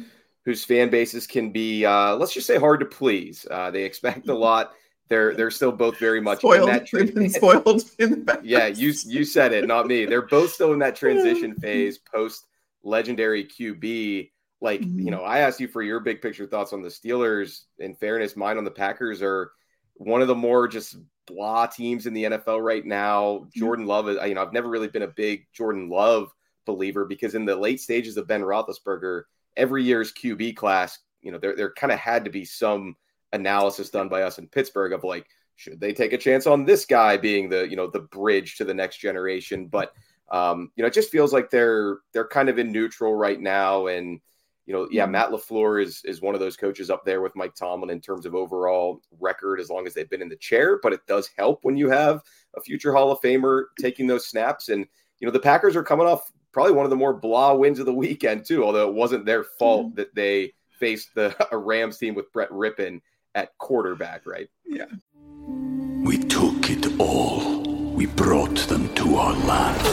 whose 0.46 0.64
fan 0.64 0.90
bases 0.90 1.28
can 1.28 1.52
be, 1.52 1.86
uh, 1.86 2.16
let's 2.16 2.34
just 2.34 2.48
say, 2.48 2.58
hard 2.58 2.80
to 2.80 2.86
please. 2.86 3.46
Uh, 3.50 3.72
they 3.72 3.84
expect 3.84 4.30
a 4.30 4.34
lot. 4.38 4.74
They're 5.08 5.36
they're 5.36 5.52
still 5.52 5.72
both 5.72 6.00
very 6.00 6.22
much 6.22 6.40
spoiled. 6.40 6.70
In 6.70 6.76
that 6.76 6.88
tra- 6.88 7.30
spoiled. 7.30 7.84
yeah, 8.44 8.68
you 8.68 8.94
you 9.06 9.26
said 9.26 9.54
it, 9.54 9.68
not 9.68 9.88
me. 9.88 10.06
They're 10.06 10.28
both 10.28 10.54
still 10.54 10.74
in 10.74 10.80
that 10.80 10.96
transition 10.96 11.56
phase 11.56 11.98
post 11.98 12.46
legendary 12.84 13.44
QB. 13.46 14.32
Like, 14.62 14.82
mm-hmm. 14.82 15.00
you 15.00 15.12
know, 15.12 15.22
I 15.22 15.40
asked 15.40 15.60
you 15.60 15.68
for 15.68 15.84
your 15.84 16.00
big 16.00 16.22
picture 16.22 16.48
thoughts 16.48 16.74
on 16.74 16.82
the 16.82 16.90
Steelers. 16.90 17.64
In 17.78 17.96
fairness, 17.96 18.36
mine 18.36 18.58
on 18.58 18.64
the 18.64 18.72
Packers 18.72 19.22
are 19.22 19.52
one 19.96 20.22
of 20.22 20.28
the 20.28 20.36
more 20.36 20.68
just 20.68 20.96
blah 21.28 21.66
teams 21.66 22.06
in 22.06 22.14
the 22.14 22.24
NFL 22.26 22.64
right 22.64 22.86
now. 22.86 23.48
Jordan 23.54 23.86
Love, 23.86 24.08
you 24.08 24.34
know, 24.34 24.42
I've 24.42 24.54
never 24.54 24.70
really 24.70 24.88
been 24.88 25.04
a 25.04 25.08
big 25.08 25.46
Jordan 25.54 25.90
Love 25.90 26.32
believer 26.66 27.06
because 27.06 27.36
in 27.36 27.46
the 27.46 27.56
late 27.56 27.80
stages 27.80 28.18
of 28.18 28.28
Ben 28.28 28.42
Roethlisberger, 28.42 29.24
every 29.58 29.84
year's 29.84 30.14
QB 30.14 30.56
class, 30.56 31.00
you 31.22 31.32
know, 31.32 31.38
there 31.38 31.56
there 31.56 31.74
kind 31.74 31.92
of 31.92 32.00
had 32.00 32.26
to 32.26 32.32
be 32.32 32.46
some 32.46 32.96
analysis 33.34 33.90
done 33.90 34.10
by 34.10 34.24
us 34.24 34.38
in 34.38 34.48
Pittsburgh 34.48 34.94
of 34.94 35.04
like, 35.04 35.28
should 35.56 35.80
they 35.80 35.94
take 35.94 36.14
a 36.14 36.18
chance 36.18 36.48
on 36.48 36.66
this 36.66 36.86
guy 36.86 37.18
being 37.18 37.50
the 37.50 37.68
you 37.68 37.76
know 37.76 37.88
the 37.88 38.02
bridge 38.02 38.58
to 38.58 38.66
the 38.66 38.74
next 38.74 38.98
generation? 38.98 39.68
But 39.68 39.94
um, 40.30 40.72
you 40.76 40.82
know, 40.82 40.88
it 40.88 40.94
just 40.94 41.12
feels 41.12 41.34
like 41.34 41.50
they're 41.50 42.00
they're 42.14 42.28
kind 42.28 42.50
of 42.50 42.60
in 42.60 42.72
neutral 42.72 43.16
right 43.16 43.40
now 43.40 43.88
and 43.88 44.20
you 44.66 44.74
know, 44.74 44.88
yeah, 44.92 45.04
mm-hmm. 45.04 45.12
Matt 45.14 45.30
LaFleur 45.30 45.84
is 45.84 46.02
is 46.06 46.22
one 46.22 46.34
of 46.34 46.42
those 46.42 46.58
coaches 46.58 46.90
up 46.90 47.06
there 47.06 47.22
with 47.22 47.36
Mike 47.36 47.56
Tomlin 47.56 47.90
in 47.90 48.02
terms 48.02 48.26
of 48.26 48.34
overall 48.34 49.02
record 49.20 49.60
as 49.60 49.70
long 49.70 49.86
as 49.86 49.94
they've 49.94 50.10
been 50.10 50.22
in 50.22 50.30
the 50.30 50.36
chair, 50.36 50.80
but 50.82 50.94
it 50.94 51.06
does 51.08 51.30
help 51.38 51.60
when 51.64 51.78
you 51.78 51.90
have 51.90 52.22
a 52.56 52.62
future 52.62 52.94
Hall 52.94 53.12
of 53.12 53.20
Famer 53.22 53.66
taking 53.80 54.08
those 54.08 54.28
snaps. 54.28 54.70
And, 54.70 54.86
you 55.20 55.28
know, 55.28 55.32
the 55.32 55.40
Packers 55.40 55.76
are 55.76 55.84
coming 55.84 56.08
off 56.08 56.32
probably 56.52 56.74
one 56.74 56.86
of 56.86 56.90
the 56.90 56.96
more 56.96 57.14
blah 57.14 57.54
wins 57.54 57.80
of 57.80 57.86
the 57.86 57.94
weekend, 58.06 58.46
too, 58.46 58.64
although 58.64 58.90
it 58.90 58.96
wasn't 58.96 59.26
their 59.26 59.44
fault 59.44 59.88
mm-hmm. 59.88 59.96
that 59.96 60.16
they 60.16 60.54
faced 60.80 61.14
the 61.14 61.36
a 61.52 61.58
Rams 61.58 61.98
team 61.98 62.16
with 62.16 62.32
Brett 62.32 62.50
Rypien 62.50 63.02
at 63.36 63.56
quarterback, 63.60 64.26
right? 64.26 64.50
Yeah. 64.66 64.86
We 66.04 66.18
took 66.18 66.70
it 66.70 67.00
all. 67.00 67.62
We 67.94 68.08
brought 68.08 68.58
them 68.68 68.94
to 68.96 69.16
our 69.16 69.34
land. 69.34 69.88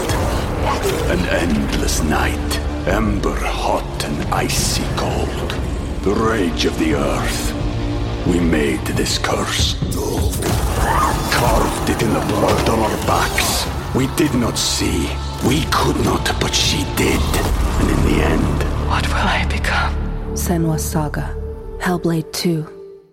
An 1.11 1.19
endless 1.29 2.03
night 2.03 2.72
Ember 2.87 3.39
hot 3.39 4.05
and 4.05 4.35
icy 4.35 4.83
cold. 4.97 5.51
The 6.03 6.13
rage 6.13 6.65
of 6.65 6.77
the 6.81 6.95
earth. 6.97 8.27
We 8.27 8.41
made 8.41 8.85
this 8.85 9.19
curse. 9.19 9.77
Carved 11.33 11.91
it 11.91 12.03
in 12.03 12.13
the 12.13 12.21
blood 12.27 12.69
on 12.69 12.81
our 12.81 13.07
backs. 13.07 13.69
We 13.95 14.09
did 14.17 14.35
not 14.35 14.59
see. 14.59 15.09
We 15.47 15.63
could 15.71 15.95
not, 16.05 16.29
but 16.41 16.53
she 16.53 16.79
did. 16.97 17.21
And 17.23 17.89
in 17.89 18.05
the 18.05 18.25
end... 18.25 18.89
What 18.89 19.07
will 19.07 19.15
I 19.15 19.47
become? 19.49 19.95
Senua's 20.35 20.85
Saga. 20.85 21.37
Hellblade 21.79 22.33
2. 22.33 22.67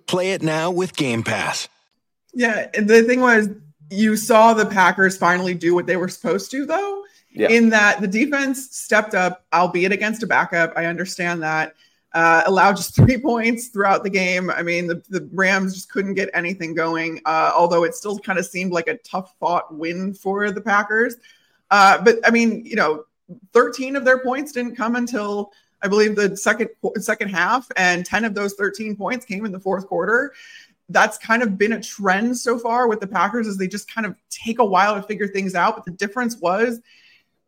Play 0.07 0.31
it 0.31 0.41
now 0.41 0.71
with 0.71 0.95
Game 0.95 1.21
Pass. 1.21 1.69
Yeah, 2.33 2.69
and 2.73 2.89
the 2.89 3.03
thing 3.03 3.21
was, 3.21 3.49
you 3.91 4.15
saw 4.15 4.55
the 4.55 4.65
Packers 4.65 5.15
finally 5.15 5.53
do 5.53 5.75
what 5.75 5.85
they 5.85 5.95
were 5.95 6.09
supposed 6.09 6.49
to, 6.51 6.65
though 6.65 6.98
yeah. 7.39 7.49
in 7.49 7.69
that 7.69 8.01
the 8.01 8.07
defense 8.07 8.75
stepped 8.75 9.13
up, 9.13 9.45
albeit 9.53 9.91
against 9.91 10.23
a 10.23 10.27
backup. 10.27 10.73
I 10.75 10.85
understand 10.85 11.41
that. 11.43 11.75
Uh, 12.13 12.41
allowed 12.47 12.75
just 12.75 12.95
three 12.95 13.17
points 13.21 13.67
throughout 13.67 14.03
the 14.03 14.09
game. 14.09 14.49
I 14.49 14.63
mean, 14.63 14.87
the, 14.87 15.01
the 15.09 15.29
Rams 15.31 15.75
just 15.75 15.91
couldn't 15.91 16.15
get 16.15 16.29
anything 16.33 16.73
going, 16.73 17.21
uh, 17.25 17.51
although 17.55 17.83
it 17.83 17.93
still 17.93 18.17
kind 18.19 18.39
of 18.39 18.45
seemed 18.45 18.71
like 18.71 18.87
a 18.87 18.97
tough 18.97 19.35
fought 19.39 19.73
win 19.73 20.13
for 20.13 20.51
the 20.51 20.61
Packers. 20.61 21.15
Uh, 21.71 22.01
but 22.01 22.15
I 22.25 22.31
mean, 22.31 22.65
you 22.65 22.75
know, 22.75 23.05
13 23.53 23.95
of 23.95 24.05
their 24.05 24.19
points 24.19 24.51
didn't 24.51 24.75
come 24.75 24.95
until 24.95 25.51
I 25.81 25.87
believe 25.87 26.15
the 26.15 26.35
second 26.35 26.69
second 26.97 27.29
half, 27.29 27.67
and 27.77 28.05
10 28.05 28.25
of 28.25 28.33
those 28.33 28.53
13 28.55 28.95
points 28.95 29.25
came 29.25 29.45
in 29.45 29.51
the 29.51 29.59
fourth 29.59 29.87
quarter. 29.87 30.33
That's 30.89 31.17
kind 31.19 31.43
of 31.43 31.57
been 31.57 31.73
a 31.73 31.81
trend 31.81 32.37
so 32.37 32.57
far 32.57 32.87
with 32.87 32.99
the 32.99 33.07
Packers, 33.07 33.47
as 33.47 33.57
they 33.57 33.67
just 33.67 33.93
kind 33.93 34.07
of 34.07 34.15
take 34.29 34.59
a 34.59 34.65
while 34.65 34.95
to 34.95 35.03
figure 35.03 35.27
things 35.27 35.55
out. 35.55 35.75
But 35.75 35.85
the 35.85 35.91
difference 35.91 36.37
was 36.37 36.81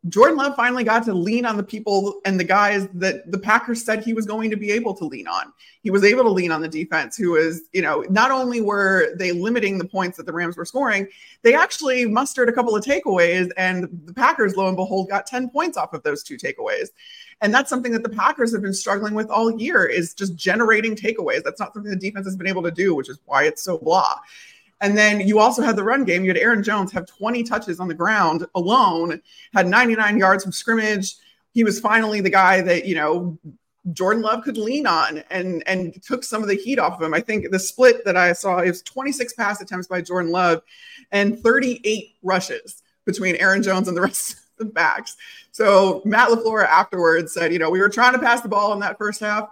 Jordan 0.08 0.36
Love 0.36 0.56
finally 0.56 0.82
got 0.82 1.04
to 1.04 1.14
lean 1.14 1.46
on 1.46 1.56
the 1.56 1.62
people 1.62 2.20
and 2.24 2.38
the 2.38 2.44
guys 2.44 2.88
that 2.94 3.30
the 3.30 3.38
Packers 3.38 3.84
said 3.84 4.02
he 4.02 4.14
was 4.14 4.26
going 4.26 4.50
to 4.50 4.56
be 4.56 4.72
able 4.72 4.94
to 4.94 5.04
lean 5.04 5.28
on. 5.28 5.52
He 5.82 5.90
was 5.90 6.02
able 6.02 6.24
to 6.24 6.30
lean 6.30 6.50
on 6.50 6.60
the 6.60 6.68
defense, 6.68 7.16
who 7.16 7.36
is, 7.36 7.62
you 7.72 7.82
know, 7.82 8.04
not 8.10 8.32
only 8.32 8.60
were 8.60 9.14
they 9.16 9.30
limiting 9.30 9.78
the 9.78 9.84
points 9.84 10.16
that 10.16 10.26
the 10.26 10.32
Rams 10.32 10.56
were 10.56 10.64
scoring, 10.64 11.06
they 11.42 11.54
actually 11.54 12.04
mustered 12.06 12.48
a 12.48 12.52
couple 12.52 12.74
of 12.74 12.84
takeaways, 12.84 13.50
and 13.56 13.88
the 14.04 14.14
Packers, 14.14 14.56
lo 14.56 14.66
and 14.66 14.76
behold, 14.76 15.08
got 15.08 15.26
10 15.26 15.50
points 15.50 15.76
off 15.76 15.92
of 15.92 16.02
those 16.02 16.24
two 16.24 16.36
takeaways. 16.36 16.88
And 17.40 17.54
that's 17.54 17.70
something 17.70 17.92
that 17.92 18.02
the 18.02 18.08
Packers 18.08 18.52
have 18.52 18.62
been 18.62 18.74
struggling 18.74 19.14
with 19.14 19.30
all 19.30 19.56
year 19.60 19.84
is 19.84 20.14
just 20.14 20.34
generating 20.34 20.96
takeaways. 20.96 21.44
That's 21.44 21.60
not 21.60 21.74
something 21.74 21.90
the 21.90 21.96
defense 21.96 22.26
has 22.26 22.36
been 22.36 22.48
able 22.48 22.62
to 22.64 22.70
do, 22.72 22.94
which 22.96 23.08
is 23.08 23.20
why 23.24 23.44
it's 23.44 23.62
so 23.62 23.78
blah. 23.78 24.16
And 24.82 24.98
then 24.98 25.20
you 25.20 25.38
also 25.38 25.62
had 25.62 25.76
the 25.76 25.84
run 25.84 26.04
game. 26.04 26.24
You 26.24 26.30
had 26.30 26.36
Aaron 26.36 26.62
Jones 26.62 26.92
have 26.92 27.06
20 27.06 27.44
touches 27.44 27.80
on 27.80 27.88
the 27.88 27.94
ground 27.94 28.44
alone, 28.56 29.22
had 29.54 29.68
99 29.68 30.18
yards 30.18 30.42
from 30.42 30.52
scrimmage. 30.52 31.14
He 31.52 31.62
was 31.64 31.80
finally 31.80 32.20
the 32.20 32.30
guy 32.30 32.60
that, 32.62 32.84
you 32.84 32.96
know, 32.96 33.38
Jordan 33.92 34.22
Love 34.22 34.44
could 34.44 34.56
lean 34.56 34.86
on 34.86 35.24
and 35.30 35.62
and 35.66 36.00
took 36.02 36.22
some 36.22 36.42
of 36.42 36.48
the 36.48 36.54
heat 36.54 36.78
off 36.78 36.94
of 36.94 37.02
him. 37.02 37.14
I 37.14 37.20
think 37.20 37.50
the 37.50 37.58
split 37.58 38.04
that 38.04 38.16
I 38.16 38.32
saw 38.32 38.58
is 38.58 38.82
26 38.82 39.32
pass 39.34 39.60
attempts 39.60 39.88
by 39.88 40.02
Jordan 40.02 40.30
Love 40.30 40.62
and 41.10 41.38
38 41.40 42.16
rushes 42.22 42.82
between 43.04 43.36
Aaron 43.36 43.62
Jones 43.62 43.88
and 43.88 43.96
the 43.96 44.02
rest 44.02 44.32
of 44.32 44.38
the 44.58 44.64
backs. 44.66 45.16
So 45.50 46.02
Matt 46.04 46.28
LaFleur 46.28 46.64
afterwards 46.64 47.34
said, 47.34 47.52
you 47.52 47.58
know, 47.58 47.70
we 47.70 47.80
were 47.80 47.88
trying 47.88 48.12
to 48.12 48.18
pass 48.18 48.40
the 48.40 48.48
ball 48.48 48.72
in 48.72 48.80
that 48.80 48.98
first 48.98 49.20
half. 49.20 49.48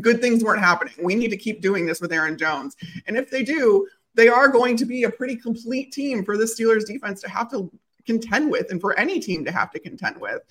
Good 0.00 0.20
things 0.20 0.42
weren't 0.42 0.60
happening. 0.60 0.94
We 1.00 1.14
need 1.14 1.30
to 1.30 1.36
keep 1.36 1.60
doing 1.60 1.86
this 1.86 2.00
with 2.00 2.12
Aaron 2.12 2.36
Jones. 2.36 2.76
And 3.06 3.16
if 3.16 3.30
they 3.30 3.44
do, 3.44 3.86
they 4.18 4.28
are 4.28 4.48
going 4.48 4.76
to 4.76 4.84
be 4.84 5.04
a 5.04 5.10
pretty 5.10 5.36
complete 5.36 5.92
team 5.92 6.24
for 6.24 6.36
the 6.36 6.42
Steelers 6.42 6.84
defense 6.84 7.20
to 7.20 7.30
have 7.30 7.48
to 7.52 7.70
contend 8.04 8.50
with 8.50 8.68
and 8.72 8.80
for 8.80 8.98
any 8.98 9.20
team 9.20 9.44
to 9.44 9.52
have 9.52 9.70
to 9.70 9.78
contend 9.78 10.20
with. 10.20 10.42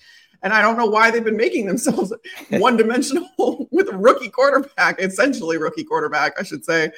And 0.42 0.54
I 0.54 0.62
don't 0.62 0.78
know 0.78 0.86
why 0.86 1.10
they've 1.10 1.22
been 1.22 1.36
making 1.36 1.66
themselves 1.66 2.10
one 2.48 2.78
dimensional 2.78 3.68
with 3.70 3.92
a 3.92 3.96
rookie 3.96 4.30
quarterback, 4.30 4.98
essentially 5.02 5.58
rookie 5.58 5.84
quarterback, 5.84 6.40
I 6.40 6.44
should 6.44 6.64
say, 6.64 6.92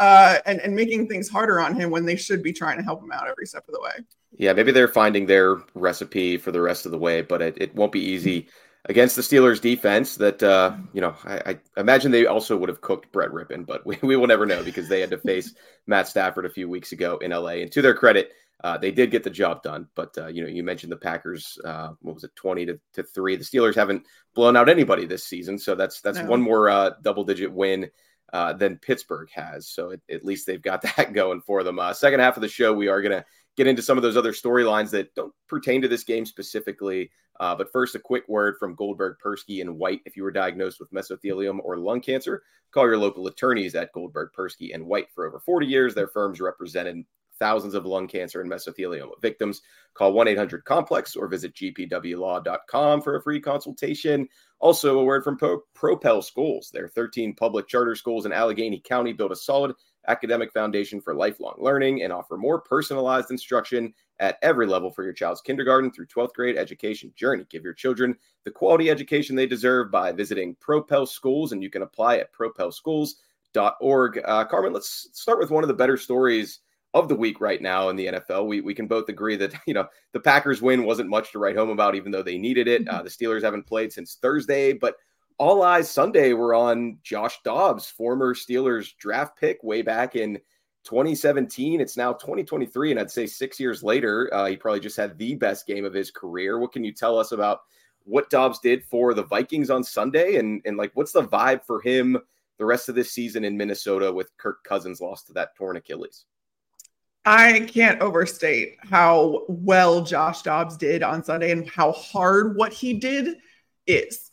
uh, 0.00 0.38
and, 0.44 0.60
and 0.60 0.74
making 0.74 1.06
things 1.06 1.28
harder 1.28 1.60
on 1.60 1.76
him 1.76 1.90
when 1.90 2.04
they 2.04 2.16
should 2.16 2.42
be 2.42 2.52
trying 2.52 2.78
to 2.78 2.82
help 2.82 3.00
him 3.00 3.12
out 3.12 3.28
every 3.28 3.46
step 3.46 3.68
of 3.68 3.74
the 3.74 3.80
way. 3.80 4.04
Yeah, 4.36 4.54
maybe 4.54 4.72
they're 4.72 4.88
finding 4.88 5.26
their 5.26 5.58
recipe 5.74 6.36
for 6.36 6.50
the 6.50 6.60
rest 6.60 6.84
of 6.84 6.90
the 6.90 6.98
way, 6.98 7.22
but 7.22 7.40
it, 7.40 7.58
it 7.60 7.74
won't 7.76 7.92
be 7.92 8.00
easy 8.00 8.48
against 8.84 9.16
the 9.16 9.22
Steelers 9.22 9.60
defense 9.60 10.16
that 10.16 10.42
uh, 10.42 10.76
you 10.92 11.00
know 11.00 11.14
I, 11.24 11.40
I, 11.76 11.80
imagine 11.80 12.10
they 12.10 12.26
also 12.26 12.56
would 12.56 12.68
have 12.68 12.80
cooked 12.80 13.12
Brett 13.12 13.30
Rypien, 13.30 13.66
but 13.66 13.86
we, 13.86 13.98
we 14.02 14.16
will 14.16 14.26
never 14.26 14.46
know 14.46 14.62
because 14.62 14.88
they 14.88 15.00
had 15.00 15.10
to 15.10 15.18
face 15.18 15.54
Matt 15.86 16.08
Stafford 16.08 16.46
a 16.46 16.50
few 16.50 16.68
weeks 16.68 16.92
ago 16.92 17.18
in 17.18 17.30
LA. 17.30 17.60
And 17.60 17.72
to 17.72 17.82
their 17.82 17.94
credit, 17.94 18.32
uh, 18.62 18.78
they 18.78 18.90
did 18.90 19.10
get 19.10 19.22
the 19.22 19.30
job 19.30 19.62
done. 19.62 19.88
But 19.94 20.16
uh, 20.18 20.28
you 20.28 20.42
know, 20.42 20.48
you 20.48 20.62
mentioned 20.62 20.92
the 20.92 20.96
Packers. 20.96 21.58
Uh, 21.64 21.90
what 22.00 22.14
was 22.14 22.24
it, 22.24 22.34
twenty 22.36 22.66
to, 22.66 22.80
to 22.94 23.02
three? 23.02 23.36
The 23.36 23.44
Steelers 23.44 23.74
haven't 23.74 24.04
blown 24.34 24.56
out 24.56 24.68
anybody 24.68 25.06
this 25.06 25.24
season, 25.24 25.58
so 25.58 25.74
that's 25.74 26.00
that's 26.00 26.18
no. 26.18 26.26
one 26.26 26.40
more 26.40 26.68
uh, 26.68 26.90
double 27.02 27.24
digit 27.24 27.52
win. 27.52 27.90
Uh, 28.30 28.52
than 28.52 28.76
Pittsburgh 28.76 29.30
has. 29.32 29.70
So 29.70 29.92
it, 29.92 30.02
at 30.10 30.22
least 30.22 30.46
they've 30.46 30.60
got 30.60 30.82
that 30.96 31.14
going 31.14 31.40
for 31.40 31.62
them. 31.62 31.80
second 31.94 32.20
half 32.20 32.36
of 32.36 32.42
the 32.42 32.48
show, 32.48 32.74
we 32.74 32.88
are 32.88 33.00
going 33.00 33.16
to 33.18 33.24
get 33.56 33.66
into 33.66 33.80
some 33.80 33.96
of 33.96 34.02
those 34.02 34.18
other 34.18 34.32
storylines 34.32 34.90
that 34.90 35.14
don't 35.14 35.32
pertain 35.48 35.80
to 35.80 35.88
this 35.88 36.04
game 36.04 36.26
specifically. 36.26 37.10
Uh, 37.40 37.54
but 37.54 37.70
first, 37.72 37.94
a 37.94 38.00
quick 38.00 38.28
word 38.28 38.56
from 38.58 38.74
Goldberg, 38.74 39.16
Persky, 39.24 39.60
and 39.60 39.78
White. 39.78 40.00
If 40.04 40.16
you 40.16 40.22
were 40.22 40.30
diagnosed 40.30 40.80
with 40.80 40.92
mesothelioma 40.92 41.60
or 41.62 41.78
lung 41.78 42.00
cancer, 42.00 42.42
call 42.72 42.86
your 42.86 42.98
local 42.98 43.26
attorneys 43.26 43.74
at 43.74 43.92
Goldberg, 43.92 44.30
Persky, 44.36 44.74
and 44.74 44.86
White. 44.86 45.08
For 45.14 45.26
over 45.26 45.38
40 45.38 45.66
years, 45.66 45.94
their 45.94 46.08
firms 46.08 46.40
represented 46.40 47.04
thousands 47.38 47.74
of 47.74 47.86
lung 47.86 48.08
cancer 48.08 48.40
and 48.40 48.50
mesothelioma 48.50 49.20
victims. 49.22 49.62
Call 49.94 50.12
1 50.12 50.28
800 50.28 50.64
Complex 50.64 51.16
or 51.16 51.28
visit 51.28 51.54
gpwlaw.com 51.54 53.02
for 53.02 53.16
a 53.16 53.22
free 53.22 53.40
consultation. 53.40 54.28
Also, 54.60 54.98
a 54.98 55.04
word 55.04 55.24
from 55.24 55.36
Pro- 55.36 55.62
Propel 55.74 56.20
Schools. 56.20 56.70
Their 56.72 56.88
13 56.88 57.34
public 57.34 57.68
charter 57.68 57.94
schools 57.94 58.26
in 58.26 58.32
Allegheny 58.32 58.80
County 58.80 59.12
build 59.12 59.32
a 59.32 59.36
solid 59.36 59.74
academic 60.08 60.52
foundation 60.52 61.00
for 61.00 61.14
lifelong 61.14 61.54
learning 61.58 62.02
and 62.02 62.12
offer 62.12 62.36
more 62.36 62.60
personalized 62.60 63.30
instruction 63.30 63.94
at 64.18 64.38
every 64.42 64.66
level 64.66 64.90
for 64.90 65.04
your 65.04 65.12
child's 65.12 65.40
kindergarten 65.40 65.90
through 65.90 66.06
12th 66.06 66.32
grade 66.32 66.56
education 66.56 67.12
journey. 67.14 67.46
Give 67.50 67.62
your 67.62 67.74
children 67.74 68.16
the 68.44 68.50
quality 68.50 68.90
education 68.90 69.36
they 69.36 69.46
deserve 69.46 69.90
by 69.90 70.10
visiting 70.12 70.56
Propel 70.56 71.06
Schools, 71.06 71.52
and 71.52 71.62
you 71.62 71.70
can 71.70 71.82
apply 71.82 72.16
at 72.16 72.32
propelschools.org. 72.32 74.20
Uh, 74.24 74.44
Carmen, 74.44 74.72
let's 74.72 75.08
start 75.12 75.38
with 75.38 75.50
one 75.50 75.62
of 75.62 75.68
the 75.68 75.74
better 75.74 75.96
stories 75.96 76.60
of 76.94 77.08
the 77.08 77.14
week 77.14 77.40
right 77.40 77.60
now 77.60 77.90
in 77.90 77.96
the 77.96 78.06
NFL. 78.06 78.46
We, 78.46 78.60
we 78.60 78.74
can 78.74 78.86
both 78.86 79.08
agree 79.08 79.36
that, 79.36 79.54
you 79.66 79.74
know, 79.74 79.86
the 80.12 80.20
Packers 80.20 80.62
win 80.62 80.84
wasn't 80.84 81.10
much 81.10 81.32
to 81.32 81.38
write 81.38 81.56
home 81.56 81.70
about, 81.70 81.94
even 81.94 82.10
though 82.10 82.22
they 82.22 82.38
needed 82.38 82.66
it. 82.66 82.84
Mm-hmm. 82.84 82.94
Uh, 82.94 83.02
the 83.02 83.10
Steelers 83.10 83.42
haven't 83.42 83.66
played 83.66 83.92
since 83.92 84.18
Thursday, 84.20 84.72
but 84.72 84.94
all 85.38 85.62
eyes 85.62 85.90
Sunday 85.90 86.32
were 86.32 86.54
on 86.54 86.98
Josh 87.02 87.40
Dobbs, 87.44 87.88
former 87.88 88.34
Steelers 88.34 88.96
draft 88.98 89.38
pick 89.38 89.62
way 89.62 89.82
back 89.82 90.16
in 90.16 90.40
2017. 90.84 91.80
It's 91.80 91.96
now 91.96 92.12
2023, 92.12 92.90
and 92.90 93.00
I'd 93.00 93.10
say 93.10 93.26
six 93.26 93.60
years 93.60 93.82
later, 93.82 94.32
uh, 94.34 94.46
he 94.46 94.56
probably 94.56 94.80
just 94.80 94.96
had 94.96 95.16
the 95.16 95.36
best 95.36 95.66
game 95.66 95.84
of 95.84 95.94
his 95.94 96.10
career. 96.10 96.58
What 96.58 96.72
can 96.72 96.84
you 96.84 96.92
tell 96.92 97.18
us 97.18 97.32
about 97.32 97.60
what 98.04 98.30
Dobbs 98.30 98.58
did 98.58 98.84
for 98.84 99.14
the 99.14 99.22
Vikings 99.22 99.70
on 99.70 99.84
Sunday, 99.84 100.36
and 100.36 100.60
and 100.64 100.76
like 100.76 100.90
what's 100.94 101.12
the 101.12 101.22
vibe 101.22 101.64
for 101.64 101.80
him 101.80 102.18
the 102.58 102.64
rest 102.64 102.88
of 102.88 102.96
this 102.96 103.12
season 103.12 103.44
in 103.44 103.56
Minnesota 103.56 104.12
with 104.12 104.36
Kirk 104.38 104.64
Cousins 104.64 105.00
lost 105.00 105.28
to 105.28 105.32
that 105.34 105.54
torn 105.56 105.76
Achilles? 105.76 106.24
I 107.24 107.60
can't 107.60 108.00
overstate 108.00 108.78
how 108.80 109.44
well 109.48 110.02
Josh 110.02 110.42
Dobbs 110.42 110.76
did 110.76 111.02
on 111.02 111.22
Sunday 111.22 111.52
and 111.52 111.68
how 111.68 111.92
hard 111.92 112.56
what 112.56 112.72
he 112.72 112.94
did 112.94 113.36
is 113.86 114.27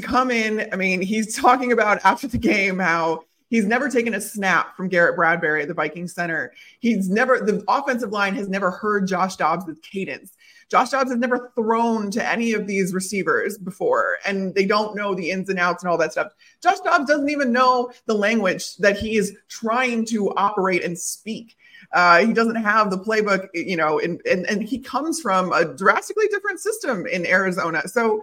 to 0.00 0.06
come 0.06 0.30
in. 0.30 0.68
I 0.72 0.76
mean, 0.76 1.02
he's 1.02 1.36
talking 1.36 1.72
about 1.72 2.00
after 2.04 2.28
the 2.28 2.38
game 2.38 2.78
how 2.78 3.24
he's 3.50 3.66
never 3.66 3.88
taken 3.88 4.14
a 4.14 4.20
snap 4.20 4.76
from 4.76 4.88
Garrett 4.88 5.16
Bradbury 5.16 5.62
at 5.62 5.68
the 5.68 5.74
Viking 5.74 6.06
center. 6.06 6.52
He's 6.78 7.08
never, 7.08 7.40
the 7.40 7.64
offensive 7.66 8.12
line 8.12 8.34
has 8.36 8.48
never 8.48 8.70
heard 8.70 9.08
Josh 9.08 9.36
Dobbs 9.36 9.64
cadence. 9.82 10.36
Josh 10.70 10.90
Dobbs 10.90 11.10
has 11.10 11.18
never 11.18 11.50
thrown 11.56 12.10
to 12.12 12.24
any 12.24 12.52
of 12.52 12.66
these 12.66 12.92
receivers 12.92 13.58
before, 13.58 14.18
and 14.26 14.54
they 14.54 14.66
don't 14.66 14.94
know 14.94 15.14
the 15.14 15.30
ins 15.30 15.48
and 15.48 15.58
outs 15.58 15.82
and 15.82 15.90
all 15.90 15.98
that 15.98 16.12
stuff. 16.12 16.32
Josh 16.62 16.78
Dobbs 16.80 17.06
doesn't 17.06 17.30
even 17.30 17.50
know 17.52 17.90
the 18.06 18.14
language 18.14 18.76
that 18.76 18.98
he 18.98 19.16
is 19.16 19.34
trying 19.48 20.04
to 20.06 20.30
operate 20.36 20.84
and 20.84 20.96
speak. 20.96 21.56
Uh, 21.92 22.18
he 22.18 22.34
doesn't 22.34 22.56
have 22.56 22.90
the 22.90 22.98
playbook, 22.98 23.48
you 23.54 23.76
know, 23.76 23.98
and, 23.98 24.20
and, 24.30 24.44
and 24.46 24.62
he 24.62 24.78
comes 24.78 25.22
from 25.22 25.52
a 25.52 25.64
drastically 25.64 26.26
different 26.28 26.60
system 26.60 27.06
in 27.06 27.24
Arizona. 27.24 27.88
So 27.88 28.22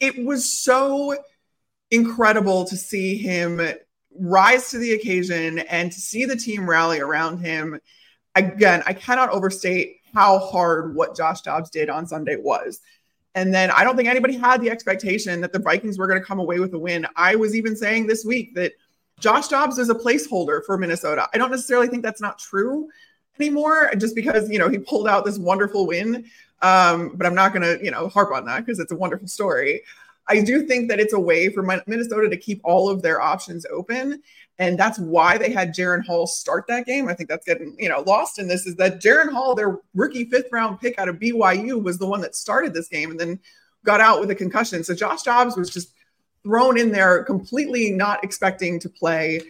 it 0.00 0.24
was 0.24 0.50
so 0.50 1.16
incredible 1.90 2.64
to 2.66 2.76
see 2.76 3.16
him 3.16 3.60
rise 4.18 4.70
to 4.70 4.78
the 4.78 4.92
occasion 4.92 5.58
and 5.60 5.92
to 5.92 6.00
see 6.00 6.24
the 6.24 6.36
team 6.36 6.68
rally 6.68 7.00
around 7.00 7.38
him. 7.38 7.80
Again, 8.34 8.82
I 8.86 8.92
cannot 8.92 9.30
overstate 9.30 9.96
how 10.14 10.38
hard 10.38 10.94
what 10.94 11.16
Josh 11.16 11.42
Dobbs 11.42 11.70
did 11.70 11.90
on 11.90 12.06
Sunday 12.06 12.36
was. 12.36 12.80
And 13.34 13.52
then 13.52 13.70
I 13.70 13.84
don't 13.84 13.96
think 13.96 14.08
anybody 14.08 14.34
had 14.34 14.62
the 14.62 14.70
expectation 14.70 15.42
that 15.42 15.52
the 15.52 15.58
Vikings 15.58 15.98
were 15.98 16.06
going 16.06 16.18
to 16.18 16.24
come 16.24 16.38
away 16.38 16.58
with 16.58 16.72
a 16.72 16.78
win. 16.78 17.06
I 17.16 17.36
was 17.36 17.54
even 17.54 17.76
saying 17.76 18.06
this 18.06 18.24
week 18.24 18.54
that 18.54 18.72
Josh 19.20 19.48
Dobbs 19.48 19.78
is 19.78 19.90
a 19.90 19.94
placeholder 19.94 20.64
for 20.64 20.78
Minnesota. 20.78 21.28
I 21.32 21.38
don't 21.38 21.50
necessarily 21.50 21.88
think 21.88 22.02
that's 22.02 22.20
not 22.20 22.38
true 22.38 22.88
anymore, 23.38 23.90
just 23.98 24.14
because 24.14 24.48
you 24.50 24.58
know 24.58 24.68
he 24.68 24.78
pulled 24.78 25.08
out 25.08 25.24
this 25.24 25.38
wonderful 25.38 25.86
win. 25.86 26.24
Um, 26.62 27.12
but 27.14 27.26
I'm 27.26 27.34
not 27.34 27.52
going 27.52 27.62
to, 27.62 27.84
you 27.84 27.90
know, 27.90 28.08
harp 28.08 28.32
on 28.32 28.46
that 28.46 28.64
because 28.64 28.78
it's 28.78 28.92
a 28.92 28.96
wonderful 28.96 29.28
story. 29.28 29.82
I 30.28 30.40
do 30.40 30.66
think 30.66 30.88
that 30.88 30.98
it's 30.98 31.12
a 31.12 31.20
way 31.20 31.50
for 31.50 31.62
Minnesota 31.62 32.28
to 32.28 32.36
keep 32.36 32.60
all 32.64 32.88
of 32.88 33.02
their 33.02 33.20
options 33.20 33.64
open. 33.66 34.22
And 34.58 34.78
that's 34.78 34.98
why 34.98 35.38
they 35.38 35.50
had 35.52 35.74
Jaren 35.74 36.04
Hall 36.04 36.26
start 36.26 36.64
that 36.68 36.86
game. 36.86 37.08
I 37.08 37.14
think 37.14 37.28
that's 37.28 37.44
getting, 37.44 37.76
you 37.78 37.88
know, 37.88 38.02
lost 38.06 38.38
in 38.38 38.48
this 38.48 38.66
is 38.66 38.74
that 38.76 39.02
Jaren 39.02 39.30
Hall, 39.30 39.54
their 39.54 39.78
rookie 39.94 40.24
fifth 40.24 40.50
round 40.50 40.80
pick 40.80 40.98
out 40.98 41.08
of 41.08 41.16
BYU, 41.16 41.82
was 41.82 41.98
the 41.98 42.06
one 42.06 42.22
that 42.22 42.34
started 42.34 42.72
this 42.72 42.88
game 42.88 43.10
and 43.10 43.20
then 43.20 43.38
got 43.84 44.00
out 44.00 44.18
with 44.18 44.30
a 44.30 44.34
concussion. 44.34 44.82
So 44.82 44.94
Josh 44.94 45.22
Dobbs 45.22 45.56
was 45.56 45.70
just 45.70 45.92
thrown 46.42 46.78
in 46.78 46.90
there 46.90 47.22
completely 47.24 47.90
not 47.90 48.24
expecting 48.24 48.80
to 48.80 48.88
play. 48.88 49.42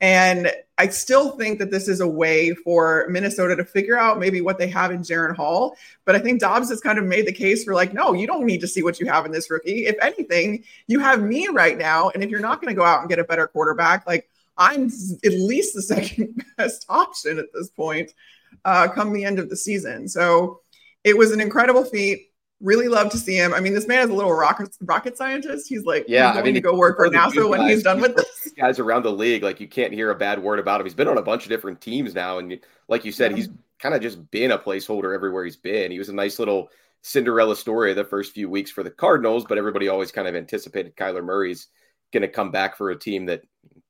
And 0.00 0.52
I 0.78 0.88
still 0.88 1.30
think 1.38 1.58
that 1.58 1.70
this 1.70 1.88
is 1.88 2.00
a 2.00 2.06
way 2.06 2.52
for 2.52 3.06
Minnesota 3.08 3.56
to 3.56 3.64
figure 3.64 3.98
out 3.98 4.18
maybe 4.18 4.42
what 4.42 4.58
they 4.58 4.68
have 4.68 4.90
in 4.90 4.98
Jaren 4.98 5.34
Hall. 5.34 5.74
But 6.04 6.14
I 6.14 6.18
think 6.18 6.40
Dobbs 6.40 6.68
has 6.68 6.80
kind 6.80 6.98
of 6.98 7.06
made 7.06 7.26
the 7.26 7.32
case 7.32 7.64
for 7.64 7.74
like, 7.74 7.94
no, 7.94 8.12
you 8.12 8.26
don't 8.26 8.44
need 8.44 8.60
to 8.60 8.68
see 8.68 8.82
what 8.82 9.00
you 9.00 9.06
have 9.06 9.24
in 9.24 9.32
this 9.32 9.50
rookie. 9.50 9.86
If 9.86 9.96
anything, 10.02 10.64
you 10.86 11.00
have 11.00 11.22
me 11.22 11.48
right 11.48 11.78
now. 11.78 12.10
And 12.10 12.22
if 12.22 12.28
you're 12.28 12.40
not 12.40 12.60
going 12.60 12.74
to 12.74 12.78
go 12.78 12.84
out 12.84 13.00
and 13.00 13.08
get 13.08 13.18
a 13.18 13.24
better 13.24 13.46
quarterback, 13.46 14.06
like 14.06 14.28
I'm 14.58 14.90
at 15.24 15.32
least 15.32 15.74
the 15.74 15.82
second 15.94 16.44
best 16.58 16.84
option 16.90 17.38
at 17.38 17.52
this 17.54 17.70
point 17.70 18.12
uh, 18.66 18.88
come 18.88 19.12
the 19.12 19.24
end 19.24 19.38
of 19.38 19.48
the 19.48 19.56
season. 19.56 20.08
So 20.08 20.60
it 21.04 21.16
was 21.16 21.32
an 21.32 21.40
incredible 21.40 21.84
feat 21.84 22.32
really 22.60 22.88
love 22.88 23.10
to 23.10 23.18
see 23.18 23.36
him. 23.36 23.52
I 23.52 23.60
mean, 23.60 23.74
this 23.74 23.86
man 23.86 24.02
is 24.02 24.10
a 24.10 24.14
little 24.14 24.32
rocket 24.32 24.76
rocket 24.82 25.16
scientist. 25.16 25.68
He's 25.68 25.84
like, 25.84 26.06
yeah, 26.08 26.32
he's 26.32 26.40
I 26.40 26.42
mean, 26.42 26.54
to 26.54 26.60
go 26.60 26.76
work 26.76 26.96
for 26.96 27.08
NASA 27.08 27.48
when 27.48 27.68
he's 27.68 27.82
done 27.82 28.00
with 28.00 28.16
this. 28.16 28.52
Guys 28.56 28.78
around 28.78 29.04
the 29.04 29.12
league, 29.12 29.42
like 29.42 29.60
you 29.60 29.68
can't 29.68 29.92
hear 29.92 30.10
a 30.10 30.14
bad 30.14 30.42
word 30.42 30.58
about 30.58 30.80
him. 30.80 30.86
He's 30.86 30.94
been 30.94 31.08
on 31.08 31.18
a 31.18 31.22
bunch 31.22 31.44
of 31.44 31.50
different 31.50 31.80
teams 31.80 32.14
now, 32.14 32.38
and 32.38 32.58
like 32.88 33.04
you 33.04 33.12
said, 33.12 33.32
yeah. 33.32 33.36
he's 33.38 33.48
kind 33.78 33.94
of 33.94 34.00
just 34.00 34.30
been 34.30 34.52
a 34.52 34.58
placeholder 34.58 35.14
everywhere 35.14 35.44
he's 35.44 35.56
been. 35.56 35.90
He 35.90 35.98
was 35.98 36.08
a 36.08 36.14
nice 36.14 36.38
little 36.38 36.70
Cinderella 37.02 37.56
story 37.56 37.92
the 37.94 38.04
first 38.04 38.32
few 38.32 38.48
weeks 38.48 38.70
for 38.70 38.82
the 38.82 38.90
Cardinals, 38.90 39.44
but 39.44 39.58
everybody 39.58 39.88
always 39.88 40.10
kind 40.10 40.26
of 40.26 40.34
anticipated 40.34 40.96
Kyler 40.96 41.22
Murray's 41.22 41.68
going 42.12 42.22
to 42.22 42.28
come 42.28 42.50
back 42.50 42.76
for 42.76 42.90
a 42.90 42.98
team 42.98 43.26
that 43.26 43.42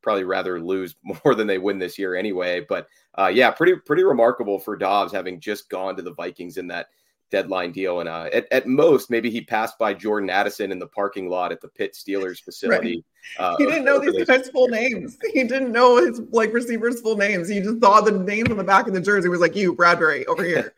probably 0.03 0.25
rather 0.25 0.61
lose 0.61 0.97
more 1.25 1.35
than 1.35 1.47
they 1.47 1.59
win 1.59 1.79
this 1.79 1.99
year 1.99 2.15
anyway. 2.15 2.65
But 2.69 2.89
uh, 3.17 3.31
yeah, 3.33 3.51
pretty 3.51 3.77
pretty 3.77 4.05
remarkable 4.05 4.59
for 4.59 4.77
Dobbs 4.77 5.13
having 5.13 5.41
just 5.41 5.71
gone 5.71 5.97
to 5.97 6.03
the 6.03 6.15
Vikings 6.15 6.59
in 6.59 6.67
that 6.69 6.89
deadline 7.31 7.73
deal. 7.73 8.01
And 8.01 8.09
uh, 8.09 8.29
at, 8.33 8.47
at 8.53 8.67
most, 8.67 9.11
maybe 9.11 9.31
he 9.31 9.41
passed 9.41 9.79
by 9.79 9.95
Jordan 9.95 10.31
Addison 10.31 10.73
in 10.73 10.79
the 10.79 10.87
parking 10.87 11.29
lot 11.29 11.53
at 11.53 11.61
the 11.61 11.69
Pitt 11.69 11.95
Steelers 11.95 12.41
facility. 12.45 13.05
Right. 13.39 13.45
Uh, 13.45 13.57
he 13.59 13.67
didn't 13.67 13.85
know 13.85 13.99
these 13.99 14.25
guys' 14.25 14.49
full 14.51 14.69
names. 14.69 15.19
He 15.33 15.43
didn't 15.45 15.73
know 15.73 15.97
his 15.97 16.21
like 16.31 16.53
receivers' 16.53 17.01
full 17.01 17.17
names. 17.17 17.49
He 17.49 17.61
just 17.61 17.81
saw 17.81 18.01
the 18.01 18.13
names 18.13 18.51
on 18.51 18.57
the 18.57 18.65
back 18.65 18.87
of 18.87 18.95
the 18.95 19.01
jersey. 19.01 19.27
He 19.27 19.31
was 19.31 19.41
like, 19.41 19.57
"You, 19.57 19.75
Bradbury, 19.75 20.25
over 20.27 20.45
here." 20.45 20.75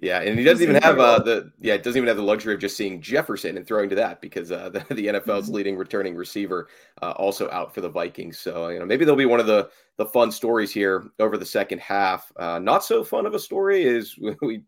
Yeah, 0.00 0.20
and 0.20 0.38
he 0.38 0.44
doesn't 0.44 0.62
even 0.62 0.80
have 0.80 1.00
uh, 1.00 1.18
the 1.18 1.50
yeah, 1.60 1.74
it 1.74 1.82
doesn't 1.82 1.98
even 1.98 2.06
have 2.06 2.16
the 2.16 2.22
luxury 2.22 2.54
of 2.54 2.60
just 2.60 2.76
seeing 2.76 3.00
Jefferson 3.00 3.56
and 3.56 3.66
throwing 3.66 3.88
to 3.88 3.96
that 3.96 4.20
because 4.20 4.52
uh, 4.52 4.68
the, 4.88 4.94
the 4.94 5.08
NFL's 5.08 5.46
mm-hmm. 5.46 5.54
leading 5.54 5.76
returning 5.76 6.14
receiver 6.14 6.68
uh, 7.02 7.12
also 7.12 7.50
out 7.50 7.74
for 7.74 7.80
the 7.80 7.88
Vikings. 7.88 8.38
So 8.38 8.68
you 8.68 8.78
know 8.78 8.86
maybe 8.86 9.04
they'll 9.04 9.16
be 9.16 9.26
one 9.26 9.40
of 9.40 9.46
the 9.46 9.70
the 9.96 10.06
fun 10.06 10.30
stories 10.30 10.72
here 10.72 11.08
over 11.18 11.36
the 11.36 11.46
second 11.46 11.80
half. 11.80 12.30
Uh, 12.36 12.60
not 12.60 12.84
so 12.84 13.02
fun 13.02 13.26
of 13.26 13.34
a 13.34 13.40
story 13.40 13.82
is 13.82 14.16
we 14.40 14.62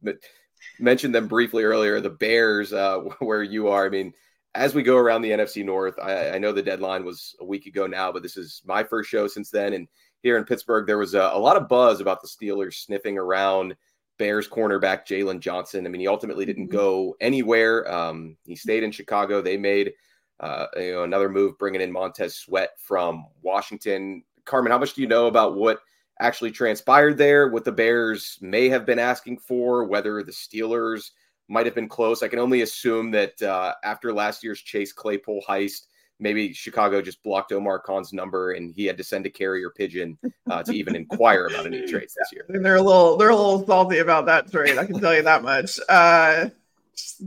mentioned 0.79 1.15
them 1.15 1.29
briefly 1.29 1.65
earlier. 1.65 2.01
The 2.01 2.11
Bears, 2.11 2.73
uh, 2.73 2.99
where 3.19 3.43
you 3.43 3.69
are. 3.69 3.87
I 3.87 3.91
mean, 3.91 4.13
as 4.55 4.75
we 4.75 4.83
go 4.83 4.97
around 4.97 5.23
the 5.23 5.31
NFC 5.31 5.65
North, 5.65 5.99
I, 6.01 6.31
I, 6.31 6.39
know 6.39 6.53
the 6.53 6.63
deadline 6.63 7.05
was 7.05 7.37
a 7.41 7.45
week 7.45 7.67
ago 7.67 7.87
now, 7.87 8.11
but 8.11 8.23
this 8.23 8.37
is 8.37 8.63
my 8.65 8.83
first 8.83 9.09
show 9.09 9.29
since 9.29 9.51
then. 9.51 9.75
And 9.75 9.87
here 10.23 10.37
in 10.37 10.45
Pittsburgh, 10.45 10.87
there 10.87 10.99
was 10.99 11.15
a, 11.15 11.31
a 11.33 11.39
lot 11.39 11.57
of 11.57 11.69
buzz 11.69 12.01
about 12.01 12.21
the 12.21 12.29
Steelers 12.29 12.75
sniffing 12.75 13.17
around 13.17 13.77
Bears 14.19 14.49
cornerback 14.49 15.07
Jaylon 15.07 15.41
Johnson. 15.41 15.87
I 15.87 15.89
mean, 15.89 16.01
he 16.01 16.09
ultimately 16.09 16.45
didn't 16.45 16.67
mm-hmm. 16.69 16.77
go 16.77 17.17
anywhere. 17.21 17.91
Um, 17.91 18.37
he 18.45 18.57
stayed 18.57 18.83
in 18.83 18.91
Chicago. 18.91 19.41
They 19.41 19.57
made 19.57 19.93
uh, 20.41 20.67
you 20.77 20.93
know 20.93 21.05
another 21.05 21.29
move, 21.29 21.59
bringing 21.59 21.81
in 21.81 21.93
Montez 21.93 22.37
Sweat 22.37 22.71
from 22.79 23.27
Washington. 23.43 24.25
Carmen, 24.45 24.73
how 24.73 24.79
much 24.79 24.95
do 24.95 25.01
you 25.01 25.07
know 25.07 25.27
about 25.27 25.55
what 25.55 25.81
actually 26.21 26.53
transpired 26.53 27.19
there? 27.19 27.49
What 27.49 27.65
the 27.65 27.73
Bears 27.73 28.39
may 28.41 28.69
have 28.69 28.87
been 28.87 28.99
asking 28.99 29.39
for? 29.39 29.85
Whether 29.85 30.23
the 30.23 30.33
Steelers 30.33 31.11
might 31.49 31.67
have 31.67 31.75
been 31.75 31.89
close? 31.89 32.23
I 32.23 32.29
can 32.29 32.39
only 32.39 32.63
assume 32.63 33.11
that 33.13 33.41
uh, 33.43 33.75
after 33.83 34.13
last 34.13 34.45
year's 34.45 34.61
Chase 34.61 34.93
Claypool 34.93 35.43
heist, 35.49 35.87
maybe 36.21 36.53
Chicago 36.53 37.01
just 37.03 37.23
blocked 37.23 37.51
Omar 37.53 37.81
Khan's 37.81 38.13
number 38.13 38.53
and 38.53 38.73
he 38.75 38.85
had 38.85 38.99
to 38.99 39.05
send 39.05 39.27
a 39.27 39.31
carrier 39.31 39.71
pigeon 39.71 40.19
uh, 40.51 40.63
to 40.63 40.73
even 40.73 40.95
inquire 40.95 41.47
about 41.47 41.67
any 41.67 41.87
trades 41.91 42.15
this 42.15 42.31
year. 42.33 42.45
They're 42.49 42.77
a 42.77 42.83
little 42.83 43.17
they're 43.17 43.31
a 43.31 43.37
little 43.37 43.67
salty 43.67 43.99
about 43.99 44.27
that 44.27 44.51
trade. 44.51 44.79
I 44.79 44.87
can 44.87 45.01
tell 45.01 45.15
you 45.15 45.23
that 45.23 45.43
much. 45.43 45.81
Uh, 45.89 46.51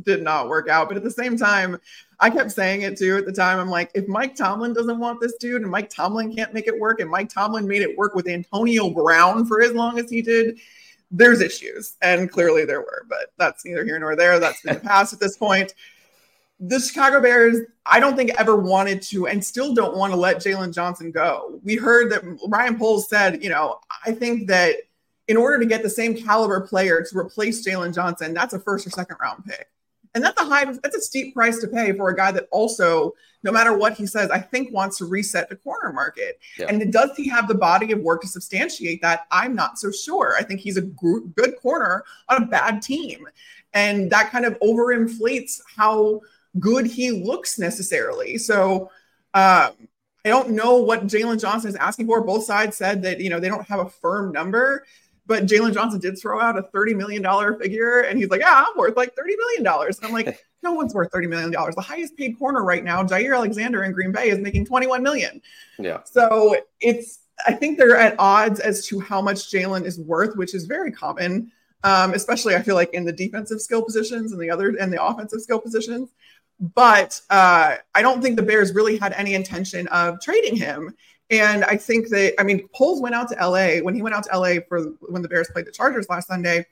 did 0.03 0.21
not 0.21 0.49
work 0.49 0.69
out, 0.69 0.87
but 0.87 0.97
at 0.97 1.03
the 1.03 1.11
same 1.11 1.37
time, 1.37 1.77
I 2.19 2.29
kept 2.29 2.51
saying 2.51 2.81
it 2.81 2.97
too 2.97 3.17
at 3.17 3.25
the 3.25 3.31
time. 3.31 3.59
I'm 3.59 3.69
like, 3.69 3.91
if 3.93 4.07
Mike 4.07 4.35
Tomlin 4.35 4.73
doesn't 4.73 4.99
want 4.99 5.19
this 5.19 5.35
dude 5.39 5.61
and 5.61 5.71
Mike 5.71 5.89
Tomlin 5.89 6.35
can't 6.35 6.53
make 6.53 6.67
it 6.67 6.79
work, 6.79 6.99
and 6.99 7.09
Mike 7.09 7.29
Tomlin 7.29 7.67
made 7.67 7.81
it 7.81 7.97
work 7.97 8.15
with 8.15 8.27
Antonio 8.27 8.89
Brown 8.89 9.45
for 9.45 9.61
as 9.61 9.73
long 9.73 9.99
as 9.99 10.09
he 10.09 10.21
did, 10.21 10.59
there's 11.11 11.41
issues. 11.41 11.95
And 12.01 12.31
clearly 12.31 12.65
there 12.65 12.81
were, 12.81 13.05
but 13.09 13.33
that's 13.37 13.65
neither 13.65 13.83
here 13.83 13.99
nor 13.99 14.15
there. 14.15 14.39
That's 14.39 14.63
in 14.65 14.73
the 14.73 14.79
past 14.81 15.13
at 15.13 15.19
this 15.19 15.37
point 15.37 15.73
the 16.59 16.79
Chicago 16.79 17.21
Bears, 17.21 17.57
I 17.85 17.99
don't 17.99 18.15
think 18.15 18.31
ever 18.39 18.55
wanted 18.55 19.01
to 19.03 19.27
and 19.27 19.43
still 19.43 19.73
don't 19.73 19.97
want 19.97 20.13
to 20.13 20.17
let 20.17 20.37
Jaylon 20.37 20.73
Johnson 20.73 21.11
go. 21.11 21.59
We 21.63 21.75
heard 21.75 22.11
that 22.11 22.23
Ryan 22.47 22.77
Poles 22.77 23.09
said, 23.09 23.43
you 23.43 23.49
know, 23.49 23.79
I 24.05 24.13
think 24.13 24.47
that 24.47 24.77
in 25.27 25.37
order 25.37 25.59
to 25.59 25.65
get 25.65 25.83
the 25.83 25.89
same 25.89 26.15
caliber 26.15 26.61
player 26.61 27.05
to 27.09 27.17
replace 27.17 27.65
Jaylon 27.65 27.93
Johnson, 27.93 28.33
that's 28.33 28.53
a 28.53 28.59
first 28.59 28.85
or 28.85 28.89
second 28.89 29.17
round 29.21 29.45
pick. 29.45 29.67
And 30.15 30.23
that's 30.23 30.39
a 30.39 30.45
high, 30.45 30.65
that's 30.65 30.95
a 30.95 31.01
steep 31.01 31.33
price 31.33 31.59
to 31.59 31.67
pay 31.67 31.91
for 31.93 32.09
a 32.09 32.15
guy 32.15 32.31
that 32.31 32.47
also, 32.51 33.13
no 33.41 33.51
matter 33.51 33.75
what 33.75 33.93
he 33.93 34.05
says, 34.05 34.29
I 34.29 34.39
think 34.39 34.71
wants 34.71 34.99
to 34.99 35.05
reset 35.05 35.49
the 35.49 35.55
corner 35.55 35.91
market. 35.91 36.39
Yeah. 36.59 36.67
And 36.69 36.93
does 36.93 37.11
he 37.17 37.27
have 37.29 37.47
the 37.47 37.55
body 37.55 37.91
of 37.91 37.99
work 37.99 38.21
to 38.21 38.27
substantiate 38.27 39.01
that? 39.01 39.25
I'm 39.31 39.55
not 39.55 39.79
so 39.79 39.91
sure. 39.91 40.35
I 40.37 40.43
think 40.43 40.59
he's 40.59 40.77
a 40.77 40.81
good 40.81 41.55
corner 41.61 42.03
on 42.29 42.43
a 42.43 42.45
bad 42.45 42.83
team. 42.83 43.27
And 43.73 44.11
that 44.11 44.29
kind 44.29 44.45
of 44.45 44.59
overinflates 44.59 45.61
how 45.75 46.21
good 46.59 46.85
he 46.85 47.09
looks 47.09 47.57
necessarily. 47.57 48.37
So 48.37 48.91
um, 49.33 49.71
I 50.25 50.29
don't 50.29 50.51
know 50.51 50.77
what 50.77 51.07
Jaylon 51.07 51.41
Johnson 51.41 51.69
is 51.69 51.75
asking 51.75 52.07
for. 52.07 52.21
Both 52.21 52.45
sides 52.45 52.77
said 52.77 53.01
that 53.03 53.19
you 53.19 53.29
know 53.29 53.39
they 53.39 53.49
don't 53.49 53.67
have 53.67 53.79
a 53.79 53.89
firm 53.89 54.31
number, 54.31 54.85
but 55.25 55.45
Jaylon 55.45 55.73
Johnson 55.73 55.99
did 55.99 56.19
throw 56.19 56.39
out 56.39 56.57
a 56.57 56.63
thirty 56.63 56.93
million 56.93 57.21
dollar 57.21 57.55
figure, 57.55 58.01
and 58.01 58.17
he's 58.17 58.29
like, 58.29 58.41
"Yeah, 58.41 58.65
I'm 58.67 58.77
worth 58.77 58.97
like 58.97 59.15
thirty 59.15 59.35
million 59.37 59.63
dollars." 59.63 59.97
And 59.97 60.07
I'm 60.07 60.13
like, 60.13 60.39
"No 60.61 60.73
one's 60.73 60.93
worth 60.93 61.11
thirty 61.11 61.27
million 61.27 61.51
dollars. 61.51 61.75
The 61.75 61.81
highest 61.81 62.17
paid 62.17 62.37
corner 62.37 62.63
right 62.63 62.83
now, 62.83 63.03
Jaire 63.03 63.35
Alexander 63.35 63.83
in 63.83 63.93
Green 63.93 64.11
Bay, 64.11 64.29
is 64.29 64.39
making 64.39 64.65
twenty 64.65 64.87
one 64.87 65.01
million. 65.01 65.41
Yeah. 65.79 66.03
So 66.03 66.57
it's 66.81 67.19
I 67.47 67.53
think 67.53 67.77
they're 67.77 67.97
at 67.97 68.15
odds 68.19 68.59
as 68.59 68.85
to 68.87 68.99
how 68.99 69.21
much 69.21 69.51
Jaylon 69.51 69.85
is 69.85 69.99
worth, 69.99 70.35
which 70.35 70.53
is 70.53 70.65
very 70.65 70.91
common. 70.91 71.51
Um, 71.85 72.13
especially 72.13 72.55
I 72.55 72.61
feel 72.61 72.75
like 72.75 72.93
in 72.93 73.03
the 73.03 73.11
defensive 73.11 73.59
skill 73.59 73.83
positions 73.83 74.31
and 74.31 74.41
the 74.41 74.49
other 74.49 74.75
and 74.79 74.91
the 74.91 75.03
offensive 75.03 75.41
skill 75.41 75.59
positions. 75.59 76.09
But 76.59 77.19
uh, 77.29 77.75
I 77.93 78.01
don't 78.01 78.21
think 78.21 78.37
the 78.37 78.43
Bears 78.43 78.73
really 78.73 78.97
had 78.97 79.13
any 79.13 79.33
intention 79.33 79.87
of 79.87 80.21
trading 80.21 80.55
him. 80.55 80.95
And 81.29 81.63
I 81.63 81.77
think 81.77 82.09
that, 82.09 82.39
I 82.39 82.43
mean, 82.43 82.67
Poles 82.75 83.01
went 83.01 83.15
out 83.15 83.29
to 83.29 83.35
LA 83.35 83.79
when 83.83 83.95
he 83.95 84.01
went 84.01 84.15
out 84.15 84.23
to 84.25 84.37
LA 84.37 84.55
for 84.67 84.93
when 85.01 85.21
the 85.21 85.29
Bears 85.29 85.49
played 85.51 85.65
the 85.65 85.71
Chargers 85.71 86.07
last 86.09 86.27
Sunday. 86.27 86.65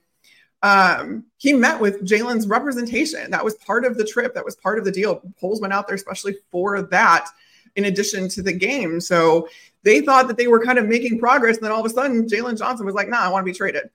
Um, 0.63 1.25
he 1.37 1.53
met 1.53 1.79
with 1.79 2.05
Jaylon's 2.05 2.47
representation. 2.47 3.31
That 3.31 3.43
was 3.43 3.55
part 3.55 3.85
of 3.85 3.97
the 3.97 4.05
trip. 4.05 4.33
That 4.35 4.45
was 4.45 4.55
part 4.55 4.77
of 4.77 4.85
the 4.85 4.91
deal. 4.91 5.21
Poles 5.39 5.61
went 5.61 5.73
out 5.73 5.87
there 5.87 5.95
especially 5.95 6.35
for 6.51 6.81
that, 6.83 7.29
in 7.75 7.85
addition 7.85 8.29
to 8.29 8.41
the 8.43 8.53
game. 8.53 8.99
So 8.99 9.47
they 9.83 10.01
thought 10.01 10.27
that 10.27 10.37
they 10.37 10.47
were 10.47 10.63
kind 10.63 10.77
of 10.77 10.87
making 10.87 11.19
progress. 11.19 11.57
And 11.57 11.65
then 11.65 11.71
all 11.71 11.83
of 11.83 11.85
a 11.85 11.93
sudden, 11.93 12.27
Jaylon 12.27 12.57
Johnson 12.57 12.85
was 12.85 12.93
like, 12.93 13.09
nah, 13.09 13.21
I 13.21 13.29
want 13.29 13.45
to 13.45 13.51
be 13.51 13.57
traded. 13.57 13.89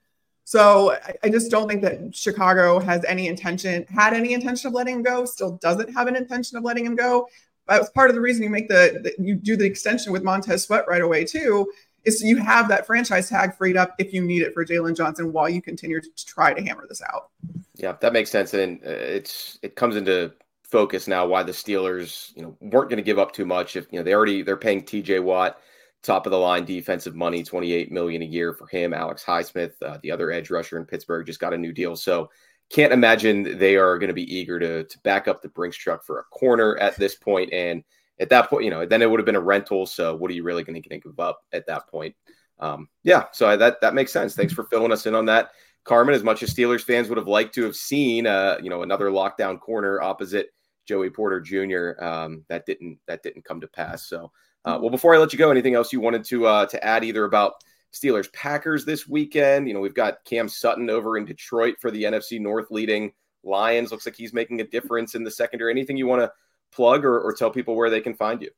So 0.45 0.93
I, 0.93 1.15
I 1.25 1.29
just 1.29 1.51
don't 1.51 1.69
think 1.69 1.83
that 1.83 2.15
Chicago 2.15 2.81
has 2.81 3.05
any 3.05 3.29
intention, 3.29 3.85
had 3.89 4.13
any 4.13 4.33
intention 4.33 4.69
of 4.69 4.75
letting 4.75 4.97
him 4.97 5.03
go, 5.03 5.25
still 5.25 5.53
doesn't 5.59 5.93
have 5.95 6.09
an 6.09 6.17
intention 6.17 6.57
of 6.57 6.65
letting 6.65 6.87
him 6.87 6.97
go. 6.97 7.29
That 7.69 7.81
was 7.81 7.91
part 7.91 8.11
of 8.11 8.15
the 8.15 8.21
reason 8.21 8.43
you 8.43 8.51
make 8.51 8.69
the, 8.69 9.01
the 9.03 9.23
you 9.23 9.35
do 9.35 9.57
the 9.57 9.67
extension 9.67 10.13
with 10.13 10.23
Montez 10.23 10.65
Sweat 10.65 10.87
right 10.89 11.03
away 11.03 11.25
too, 11.25 11.71
is 12.05 12.21
so 12.21 12.27
you 12.27 12.37
have 12.37 12.69
that 12.69 12.87
franchise 12.87 13.29
tag 13.29 13.57
freed 13.57 13.77
up 13.77 13.95
if 13.99 14.13
you 14.13 14.23
need 14.23 14.43
it 14.43 14.55
for 14.55 14.65
Jaylon 14.65 14.97
Johnson 14.97 15.33
while 15.33 15.49
you 15.49 15.61
continue 15.61 16.01
to 16.01 16.09
try 16.25 16.55
to 16.55 16.63
hammer 16.63 16.87
this 16.89 17.03
out. 17.03 17.31
Yeah, 17.75 17.97
that 18.01 18.13
makes 18.13 18.31
sense, 18.31 18.55
and 18.55 18.81
uh, 18.85 18.91
it's 18.91 19.59
it 19.63 19.77
comes 19.77 19.97
into 19.97 20.33
focus 20.63 21.07
now 21.07 21.27
why 21.27 21.43
the 21.43 21.53
Steelers 21.53 22.35
you 22.37 22.43
know 22.43 22.57
weren't 22.61 22.91
going 22.91 22.97
to 22.97 23.03
give 23.03 23.19
up 23.19 23.33
too 23.33 23.45
much 23.45 23.77
if 23.77 23.87
you 23.91 23.99
know 23.99 24.05
they 24.05 24.15
already 24.15 24.43
they're 24.43 24.57
paying 24.57 24.85
T.J. 24.85 25.21
Watt 25.21 25.59
top 26.07 26.25
of 26.25 26.31
the 26.31 26.39
line 26.39 26.65
defensive 26.65 27.17
money, 27.17 27.43
28 27.43 27.91
million 27.91 28.23
a 28.23 28.27
year 28.27 28.53
for 28.53 28.67
him. 28.69 28.95
Alex 28.95 29.25
Highsmith, 29.25 29.73
uh, 29.83 29.99
the 30.03 30.13
other 30.13 30.31
edge 30.31 30.51
rusher 30.51 30.79
in 30.79 30.85
Pittsburgh, 30.85 31.27
just 31.27 31.41
got 31.41 31.53
a 31.53 31.59
new 31.59 31.73
deal. 31.73 31.97
So 31.97 32.31
can't 32.71 32.93
imagine 32.93 33.59
they 33.59 33.77
are 33.77 33.99
going 33.99 34.09
to 34.09 34.15
be 34.15 34.35
eager 34.35 34.59
to 34.59 34.85
to 34.85 34.99
back 35.01 35.29
up 35.29 35.43
the 35.43 35.49
Brinks 35.49 35.77
truck 35.77 36.05
for 36.05 36.19
a 36.19 36.25
corner 36.25 36.77
at 36.79 36.97
this 36.97 37.15
point. 37.15 37.53
And 37.53 37.85
at 38.19 38.29
that 38.31 38.49
point, 38.49 38.65
you 38.65 38.71
know, 38.71 38.87
then 38.87 39.03
it 39.03 39.11
would 39.11 39.21
have 39.21 39.27
been 39.27 39.37
a 39.37 39.41
rental. 39.41 39.87
So 39.87 40.17
what 40.17 40.31
are 40.31 40.35
you 40.35 40.43
really 40.43 40.65
going 40.65 40.81
to 40.81 40.89
give 40.89 41.21
up 41.21 41.41
at 41.53 41.67
that 41.67 41.87
point? 41.89 42.15
Um, 42.59 42.89
yeah, 43.03 43.25
so 43.33 43.49
I, 43.49 43.57
that 43.57 43.81
that 43.83 43.95
makes 43.95 44.13
sense. 44.13 44.35
Thanks 44.35 44.53
for 44.53 44.65
filling 44.65 44.93
us 44.93 45.07
in 45.07 45.15
on 45.15 45.27
that, 45.27 45.51
Carmen. 45.85 46.15
As 46.15 46.25
much 46.25 46.43
as 46.43 46.55
Steelers 46.55 46.83
fans 46.83 47.09
would 47.09 47.19
have 47.19 47.29
liked 47.29 47.55
to 47.57 47.65
have 47.65 47.77
seen, 47.77 48.27
uh, 48.27 48.57
you 48.63 48.71
know, 48.71 48.83
another 48.83 49.11
lockdown 49.11 49.61
corner 49.61 50.01
opposite 50.01 50.49
Joey 50.87 51.11
Porter 51.11 51.41
Jr., 51.41 52.03
um, 52.03 52.45
that 52.49 52.65
didn't 52.65 52.99
that 53.07 53.23
didn't 53.23 53.45
come 53.45 53.61
to 53.61 53.69
pass. 53.69 54.09
So 54.09 54.33
uh, 54.67 54.79
well, 54.81 54.91
before 54.91 55.15
I 55.15 55.19
let 55.19 55.33
you 55.33 55.39
go, 55.39 55.51
anything 55.51 55.75
else 55.75 55.93
you 55.93 56.01
wanted 56.01 56.25
to 56.25 56.47
uh, 56.47 56.67
to 56.67 56.85
add 56.85 57.05
either 57.05 57.25
about 57.25 57.55
Steelers 57.99 58.33
Packers 58.33 58.85
this 58.85 59.09
weekend? 59.09 59.69
You 59.69 59.75
know, 59.75 59.81
we've 59.81 59.95
got 59.95 60.25
Cam 60.25 60.49
Sutton 60.49 60.91
over 60.91 61.17
in 61.17 61.25
Detroit 61.25 61.77
for 61.81 61.91
the 61.91 62.05
NFC 62.05 62.41
North 62.41 62.71
leading 62.71 63.13
Lions. 63.43 63.91
Looks 63.91 64.07
like 64.07 64.17
he's 64.17 64.33
making 64.33 64.61
a 64.61 64.65
difference 64.65 65.15
in 65.15 65.25
the 65.25 65.31
secondary. 65.31 65.73
Anything 65.73 65.97
you 65.97 66.07
want 66.07 66.23
to 66.23 66.33
plug 66.73 67.05
or, 67.05 67.21
or 67.21 67.33
tell 67.33 67.51
people 67.51 67.75
where 67.75 67.91
they 67.91 68.01
can 68.01 68.15
find 68.15 68.43
you? 68.43 68.51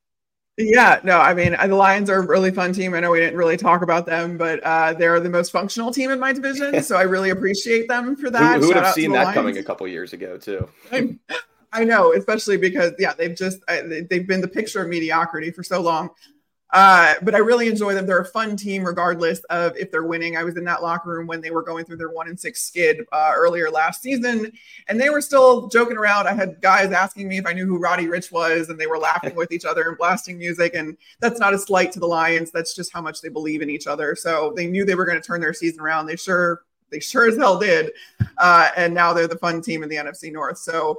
Yeah, 0.57 0.99
no, 1.05 1.19
I 1.19 1.33
mean, 1.33 1.55
the 1.57 1.75
Lions 1.75 2.09
are 2.09 2.17
a 2.17 2.27
really 2.27 2.51
fun 2.51 2.73
team. 2.73 2.93
I 2.93 2.99
know 2.99 3.11
we 3.11 3.19
didn't 3.19 3.37
really 3.37 3.55
talk 3.55 3.81
about 3.81 4.05
them, 4.05 4.37
but 4.37 4.59
uh, 4.61 4.91
they're 4.93 5.21
the 5.21 5.29
most 5.29 5.51
functional 5.51 5.93
team 5.93 6.11
in 6.11 6.19
my 6.19 6.33
division. 6.33 6.83
so 6.83 6.97
I 6.97 7.03
really 7.03 7.29
appreciate 7.29 7.87
them 7.87 8.17
for 8.17 8.29
that. 8.29 8.55
Who, 8.55 8.61
who 8.61 8.67
would 8.67 8.75
have 8.75 8.93
seen 8.93 9.13
that 9.13 9.23
Lions. 9.23 9.35
coming 9.35 9.57
a 9.57 9.63
couple 9.63 9.87
years 9.87 10.11
ago, 10.11 10.37
too? 10.37 10.69
I 11.71 11.85
know, 11.85 12.13
especially 12.13 12.57
because 12.57 12.93
yeah, 12.99 13.13
they've 13.13 13.35
just 13.35 13.59
they've 13.67 14.27
been 14.27 14.41
the 14.41 14.47
picture 14.47 14.81
of 14.81 14.89
mediocrity 14.89 15.51
for 15.51 15.63
so 15.63 15.81
long. 15.81 16.09
Uh, 16.71 17.15
but 17.23 17.33
I 17.33 17.39
really 17.39 17.67
enjoy 17.67 17.95
them. 17.95 18.05
They're 18.05 18.19
a 18.19 18.25
fun 18.25 18.55
team, 18.55 18.83
regardless 18.83 19.39
of 19.45 19.75
if 19.75 19.91
they're 19.91 20.03
winning. 20.03 20.37
I 20.37 20.43
was 20.43 20.55
in 20.55 20.63
that 20.65 20.83
locker 20.83 21.09
room 21.09 21.25
when 21.25 21.41
they 21.41 21.49
were 21.49 21.63
going 21.63 21.85
through 21.85 21.97
their 21.97 22.11
one 22.11 22.27
and 22.27 22.39
six 22.39 22.61
skid 22.61 23.05
uh, 23.11 23.31
earlier 23.35 23.71
last 23.71 24.03
season, 24.03 24.51
and 24.87 25.01
they 25.01 25.09
were 25.09 25.21
still 25.21 25.67
joking 25.69 25.97
around. 25.97 26.27
I 26.27 26.33
had 26.33 26.61
guys 26.61 26.91
asking 26.91 27.27
me 27.27 27.37
if 27.39 27.47
I 27.47 27.53
knew 27.53 27.65
who 27.65 27.79
Roddy 27.79 28.05
Ricch 28.05 28.31
was, 28.31 28.69
and 28.69 28.79
they 28.79 28.87
were 28.87 28.99
laughing 28.99 29.35
with 29.35 29.51
each 29.51 29.65
other 29.65 29.89
and 29.89 29.97
blasting 29.97 30.37
music. 30.37 30.75
And 30.75 30.95
that's 31.19 31.39
not 31.39 31.55
a 31.55 31.57
slight 31.57 31.91
to 31.93 31.99
the 31.99 32.07
Lions. 32.07 32.51
That's 32.51 32.75
just 32.75 32.93
how 32.93 33.01
much 33.01 33.21
they 33.21 33.29
believe 33.29 33.61
in 33.61 33.69
each 33.69 33.87
other. 33.87 34.15
So 34.15 34.53
they 34.55 34.67
knew 34.67 34.85
they 34.85 34.95
were 34.95 35.05
going 35.05 35.19
to 35.19 35.25
turn 35.25 35.41
their 35.41 35.53
season 35.53 35.81
around. 35.81 36.05
They 36.05 36.17
sure 36.17 36.63
they 36.91 36.99
sure 36.99 37.27
as 37.27 37.37
hell 37.37 37.59
did. 37.59 37.91
Uh, 38.37 38.69
and 38.75 38.93
now 38.93 39.13
they're 39.13 39.27
the 39.27 39.37
fun 39.37 39.61
team 39.61 39.83
in 39.83 39.89
the 39.89 39.95
NFC 39.95 40.31
North. 40.31 40.57
So 40.57 40.97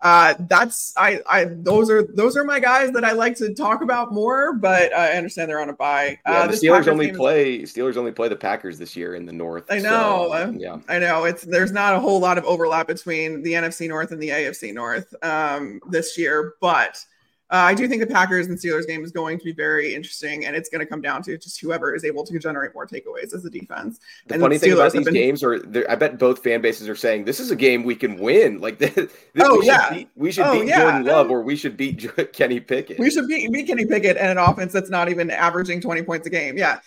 uh, 0.00 0.34
that's 0.48 0.94
I, 0.96 1.20
I 1.28 1.44
those 1.44 1.90
are 1.90 2.04
those 2.04 2.36
are 2.36 2.44
my 2.44 2.60
guys 2.60 2.92
that 2.92 3.04
I 3.04 3.12
like 3.12 3.34
to 3.36 3.52
talk 3.52 3.82
about 3.82 4.12
more, 4.12 4.52
but 4.52 4.94
I 4.94 5.14
understand 5.14 5.50
they're 5.50 5.60
on 5.60 5.70
a 5.70 5.72
bye. 5.72 6.20
Yeah, 6.24 6.32
uh, 6.32 6.46
the 6.46 6.52
Steelers 6.52 6.70
Packers 6.70 6.88
only 6.88 7.12
play 7.12 7.54
is, 7.56 7.74
Steelers 7.74 7.96
only 7.96 8.12
play 8.12 8.28
the 8.28 8.36
Packers 8.36 8.78
this 8.78 8.94
year 8.94 9.16
in 9.16 9.26
the 9.26 9.32
North. 9.32 9.64
I 9.70 9.78
know. 9.78 10.28
So, 10.30 10.54
yeah, 10.56 10.78
I 10.88 11.00
know. 11.00 11.24
It's 11.24 11.42
there's 11.42 11.72
not 11.72 11.94
a 11.94 12.00
whole 12.00 12.20
lot 12.20 12.38
of 12.38 12.44
overlap 12.44 12.86
between 12.86 13.42
the 13.42 13.54
NFC 13.54 13.88
North 13.88 14.12
and 14.12 14.22
the 14.22 14.28
AFC 14.28 14.72
North 14.72 15.12
um, 15.24 15.80
this 15.90 16.16
year, 16.16 16.54
but 16.60 17.04
uh, 17.50 17.56
I 17.56 17.74
do 17.74 17.88
think 17.88 18.00
the 18.00 18.06
Packers 18.06 18.46
and 18.46 18.58
Steelers 18.58 18.86
game 18.86 19.02
is 19.02 19.10
going 19.10 19.38
to 19.38 19.44
be 19.44 19.52
very 19.52 19.94
interesting, 19.94 20.44
and 20.44 20.54
it's 20.54 20.68
going 20.68 20.80
to 20.80 20.86
come 20.86 21.00
down 21.00 21.22
to 21.22 21.38
just 21.38 21.60
whoever 21.60 21.94
is 21.94 22.04
able 22.04 22.22
to 22.24 22.38
generate 22.38 22.74
more 22.74 22.86
takeaways 22.86 23.34
as 23.34 23.42
a 23.44 23.50
defense. 23.50 24.00
The 24.26 24.34
and 24.34 24.42
funny 24.42 24.56
the 24.56 24.60
thing 24.60 24.72
about 24.74 24.92
these 24.92 25.06
been... 25.06 25.14
games 25.14 25.42
are, 25.42 25.54
I 25.88 25.94
bet 25.94 26.18
both 26.18 26.42
fan 26.42 26.60
bases 26.60 26.90
are 26.90 26.96
saying 26.96 27.24
this 27.24 27.40
is 27.40 27.50
a 27.50 27.56
game 27.56 27.84
we 27.84 27.96
can 27.96 28.18
win. 28.18 28.60
Like, 28.60 28.78
this, 28.78 29.10
oh 29.40 29.60
we 29.60 29.66
yeah, 29.66 29.88
should 29.88 29.94
beat, 29.96 30.08
we 30.14 30.30
should 30.30 30.46
oh, 30.46 30.60
beat 30.60 30.68
yeah. 30.68 30.80
Jordan 30.82 31.04
Love, 31.04 31.30
or 31.30 31.40
we 31.40 31.56
should 31.56 31.76
beat 31.76 32.06
Kenny 32.34 32.60
Pickett. 32.60 32.98
We 32.98 33.10
should 33.10 33.26
beat, 33.26 33.50
beat 33.50 33.66
Kenny 33.66 33.86
Pickett 33.86 34.18
and 34.18 34.30
an 34.30 34.38
offense 34.38 34.72
that's 34.72 34.90
not 34.90 35.08
even 35.08 35.30
averaging 35.30 35.80
twenty 35.80 36.02
points 36.02 36.26
a 36.26 36.30
game. 36.30 36.58
Yeah. 36.58 36.80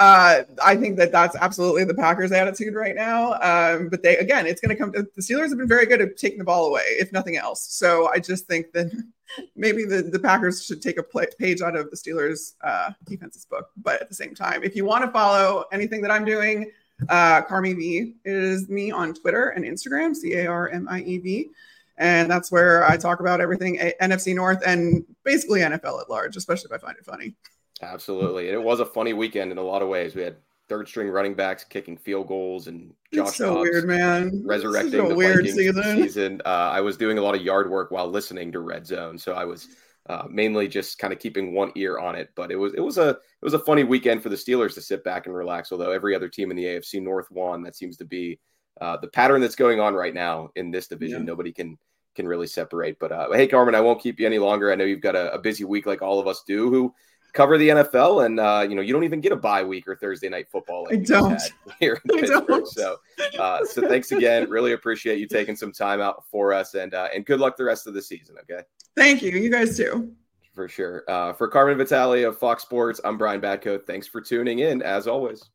Uh, 0.00 0.44
I 0.64 0.76
think 0.76 0.96
that 0.96 1.12
that's 1.12 1.36
absolutely 1.36 1.84
the 1.84 1.92
Packers' 1.92 2.32
attitude 2.32 2.74
right 2.74 2.94
now. 2.94 3.34
Um, 3.34 3.90
but 3.90 4.02
they, 4.02 4.16
again, 4.16 4.46
it's 4.46 4.58
going 4.58 4.74
to 4.74 4.76
come. 4.76 4.92
The 4.92 5.20
Steelers 5.20 5.50
have 5.50 5.58
been 5.58 5.68
very 5.68 5.84
good 5.84 6.00
at 6.00 6.16
taking 6.16 6.38
the 6.38 6.44
ball 6.44 6.68
away, 6.68 6.84
if 6.98 7.12
nothing 7.12 7.36
else. 7.36 7.62
So 7.62 8.08
I 8.10 8.18
just 8.18 8.46
think 8.46 8.72
that 8.72 8.90
maybe 9.56 9.84
the, 9.84 10.00
the 10.00 10.18
Packers 10.18 10.64
should 10.64 10.80
take 10.80 10.96
a 10.96 11.02
play, 11.02 11.26
page 11.38 11.60
out 11.60 11.76
of 11.76 11.90
the 11.90 11.96
Steelers' 11.98 12.54
uh, 12.64 12.92
defense's 13.04 13.44
book. 13.44 13.68
But 13.76 14.00
at 14.00 14.08
the 14.08 14.14
same 14.14 14.34
time, 14.34 14.62
if 14.64 14.74
you 14.74 14.86
want 14.86 15.04
to 15.04 15.10
follow 15.10 15.66
anything 15.70 16.00
that 16.00 16.10
I'm 16.10 16.24
doing, 16.24 16.70
uh, 17.10 17.42
Carmie 17.42 17.74
V 17.74 18.14
is 18.24 18.70
me 18.70 18.90
on 18.90 19.12
Twitter 19.12 19.50
and 19.50 19.66
Instagram, 19.66 20.16
C 20.16 20.32
A 20.32 20.46
R 20.46 20.70
M 20.70 20.88
I 20.90 21.02
E 21.02 21.18
V. 21.18 21.50
And 21.98 22.30
that's 22.30 22.50
where 22.50 22.90
I 22.90 22.96
talk 22.96 23.20
about 23.20 23.42
everything 23.42 23.78
NFC 24.00 24.34
North 24.34 24.62
and 24.64 25.04
basically 25.24 25.60
NFL 25.60 26.00
at 26.00 26.08
large, 26.08 26.36
especially 26.36 26.70
if 26.72 26.82
I 26.82 26.86
find 26.86 26.96
it 26.96 27.04
funny. 27.04 27.34
Absolutely. 27.82 28.48
And 28.48 28.54
it 28.54 28.62
was 28.62 28.80
a 28.80 28.86
funny 28.86 29.12
weekend 29.12 29.52
in 29.52 29.58
a 29.58 29.62
lot 29.62 29.82
of 29.82 29.88
ways. 29.88 30.14
We 30.14 30.22
had 30.22 30.36
third 30.68 30.86
string 30.86 31.08
running 31.08 31.34
backs 31.34 31.64
kicking 31.64 31.96
field 31.96 32.28
goals 32.28 32.68
and 32.68 32.94
Josh 33.12 33.28
it's 33.28 33.36
so 33.36 33.60
weird, 33.60 33.88
man. 33.88 34.42
resurrecting 34.46 35.08
the 35.08 35.14
weird 35.14 35.46
season. 35.46 35.82
season. 35.82 36.42
Uh, 36.44 36.70
I 36.72 36.80
was 36.80 36.96
doing 36.96 37.18
a 37.18 37.22
lot 37.22 37.34
of 37.34 37.42
yard 37.42 37.68
work 37.68 37.90
while 37.90 38.08
listening 38.08 38.52
to 38.52 38.60
Red 38.60 38.86
Zone, 38.86 39.18
so 39.18 39.32
I 39.32 39.44
was 39.44 39.68
uh, 40.08 40.24
mainly 40.30 40.68
just 40.68 40.98
kind 40.98 41.12
of 41.12 41.18
keeping 41.18 41.54
one 41.54 41.72
ear 41.74 41.98
on 41.98 42.14
it. 42.14 42.30
But 42.36 42.52
it 42.52 42.56
was 42.56 42.72
it 42.74 42.80
was 42.80 42.98
a 42.98 43.08
it 43.10 43.42
was 43.42 43.54
a 43.54 43.58
funny 43.58 43.82
weekend 43.82 44.22
for 44.22 44.28
the 44.28 44.36
Steelers 44.36 44.74
to 44.74 44.80
sit 44.80 45.02
back 45.02 45.26
and 45.26 45.34
relax. 45.34 45.72
Although 45.72 45.90
every 45.90 46.14
other 46.14 46.28
team 46.28 46.52
in 46.52 46.56
the 46.56 46.64
AFC 46.64 47.02
North 47.02 47.30
won, 47.32 47.62
that 47.64 47.74
seems 47.74 47.96
to 47.96 48.04
be 48.04 48.38
uh, 48.80 48.96
the 48.98 49.08
pattern 49.08 49.40
that's 49.40 49.56
going 49.56 49.80
on 49.80 49.94
right 49.94 50.14
now 50.14 50.50
in 50.54 50.70
this 50.70 50.86
division. 50.86 51.22
Yeah. 51.22 51.26
Nobody 51.26 51.52
can 51.52 51.78
can 52.14 52.28
really 52.28 52.46
separate. 52.46 52.98
But 53.00 53.10
uh, 53.10 53.32
hey, 53.32 53.48
Carmen, 53.48 53.74
I 53.74 53.80
won't 53.80 54.00
keep 54.00 54.20
you 54.20 54.26
any 54.26 54.38
longer. 54.38 54.70
I 54.70 54.76
know 54.76 54.84
you've 54.84 55.00
got 55.00 55.16
a, 55.16 55.32
a 55.34 55.38
busy 55.38 55.64
week 55.64 55.86
like 55.86 56.00
all 56.00 56.20
of 56.20 56.28
us 56.28 56.44
do. 56.46 56.70
Who 56.70 56.94
cover 57.32 57.58
the 57.58 57.68
NFL, 57.68 58.26
and 58.26 58.40
uh, 58.40 58.66
you 58.68 58.74
know 58.74 58.82
you 58.82 58.92
don't 58.92 59.04
even 59.04 59.20
get 59.20 59.32
a 59.32 59.36
bye 59.36 59.64
week 59.64 59.86
or 59.88 59.96
Thursday 59.96 60.28
night 60.28 60.48
football. 60.48 60.84
Like 60.84 61.00
I 61.00 61.02
don't. 61.02 61.42
Here 61.78 62.00
in 62.10 62.18
I 62.18 62.20
Pittsburgh. 62.20 62.46
Don't. 62.46 62.68
So, 62.68 62.96
uh, 63.38 63.64
so 63.64 63.86
thanks 63.88 64.12
again. 64.12 64.48
Really 64.50 64.72
appreciate 64.72 65.18
you 65.18 65.26
taking 65.26 65.56
some 65.56 65.72
time 65.72 66.00
out 66.00 66.24
for 66.30 66.52
us, 66.52 66.74
and 66.74 66.94
uh, 66.94 67.08
and 67.14 67.24
good 67.24 67.40
luck 67.40 67.56
the 67.56 67.64
rest 67.64 67.86
of 67.86 67.94
the 67.94 68.02
season. 68.02 68.36
Okay. 68.42 68.62
Thank 68.96 69.22
you. 69.22 69.30
You 69.30 69.50
guys 69.50 69.76
too. 69.76 70.12
For 70.54 70.68
sure. 70.68 71.04
Uh, 71.08 71.32
for 71.32 71.48
Carmen 71.48 71.78
Vitali 71.78 72.24
of 72.24 72.36
Fox 72.36 72.62
Sports, 72.62 73.00
I'm 73.04 73.16
Brian 73.16 73.40
Batko. 73.40 73.82
Thanks 73.84 74.06
for 74.06 74.20
tuning 74.20 74.58
in, 74.58 74.82
as 74.82 75.06
always. 75.06 75.48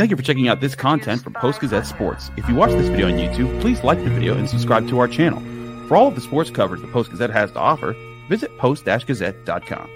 Thank 0.00 0.10
you 0.10 0.16
for 0.16 0.22
checking 0.22 0.48
out 0.48 0.60
this 0.60 0.74
content 0.74 1.22
from 1.22 1.34
Post 1.34 1.60
Gazette 1.60 1.86
Sports. 1.86 2.30
If 2.38 2.48
you 2.48 2.54
watch 2.54 2.70
this 2.70 2.88
video 2.88 3.08
on 3.08 3.14
YouTube, 3.14 3.60
please 3.60 3.84
like 3.84 3.98
the 3.98 4.08
video 4.08 4.34
and 4.34 4.48
subscribe 4.48 4.88
to 4.88 4.98
our 4.98 5.08
channel. 5.08 5.42
For 5.90 5.96
all 5.96 6.06
of 6.06 6.14
the 6.14 6.20
sports 6.20 6.50
coverage 6.50 6.82
the 6.82 6.86
Post 6.86 7.10
Gazette 7.10 7.30
has 7.30 7.50
to 7.50 7.58
offer, 7.58 7.96
visit 8.28 8.56
post-gazette.com. 8.58 9.90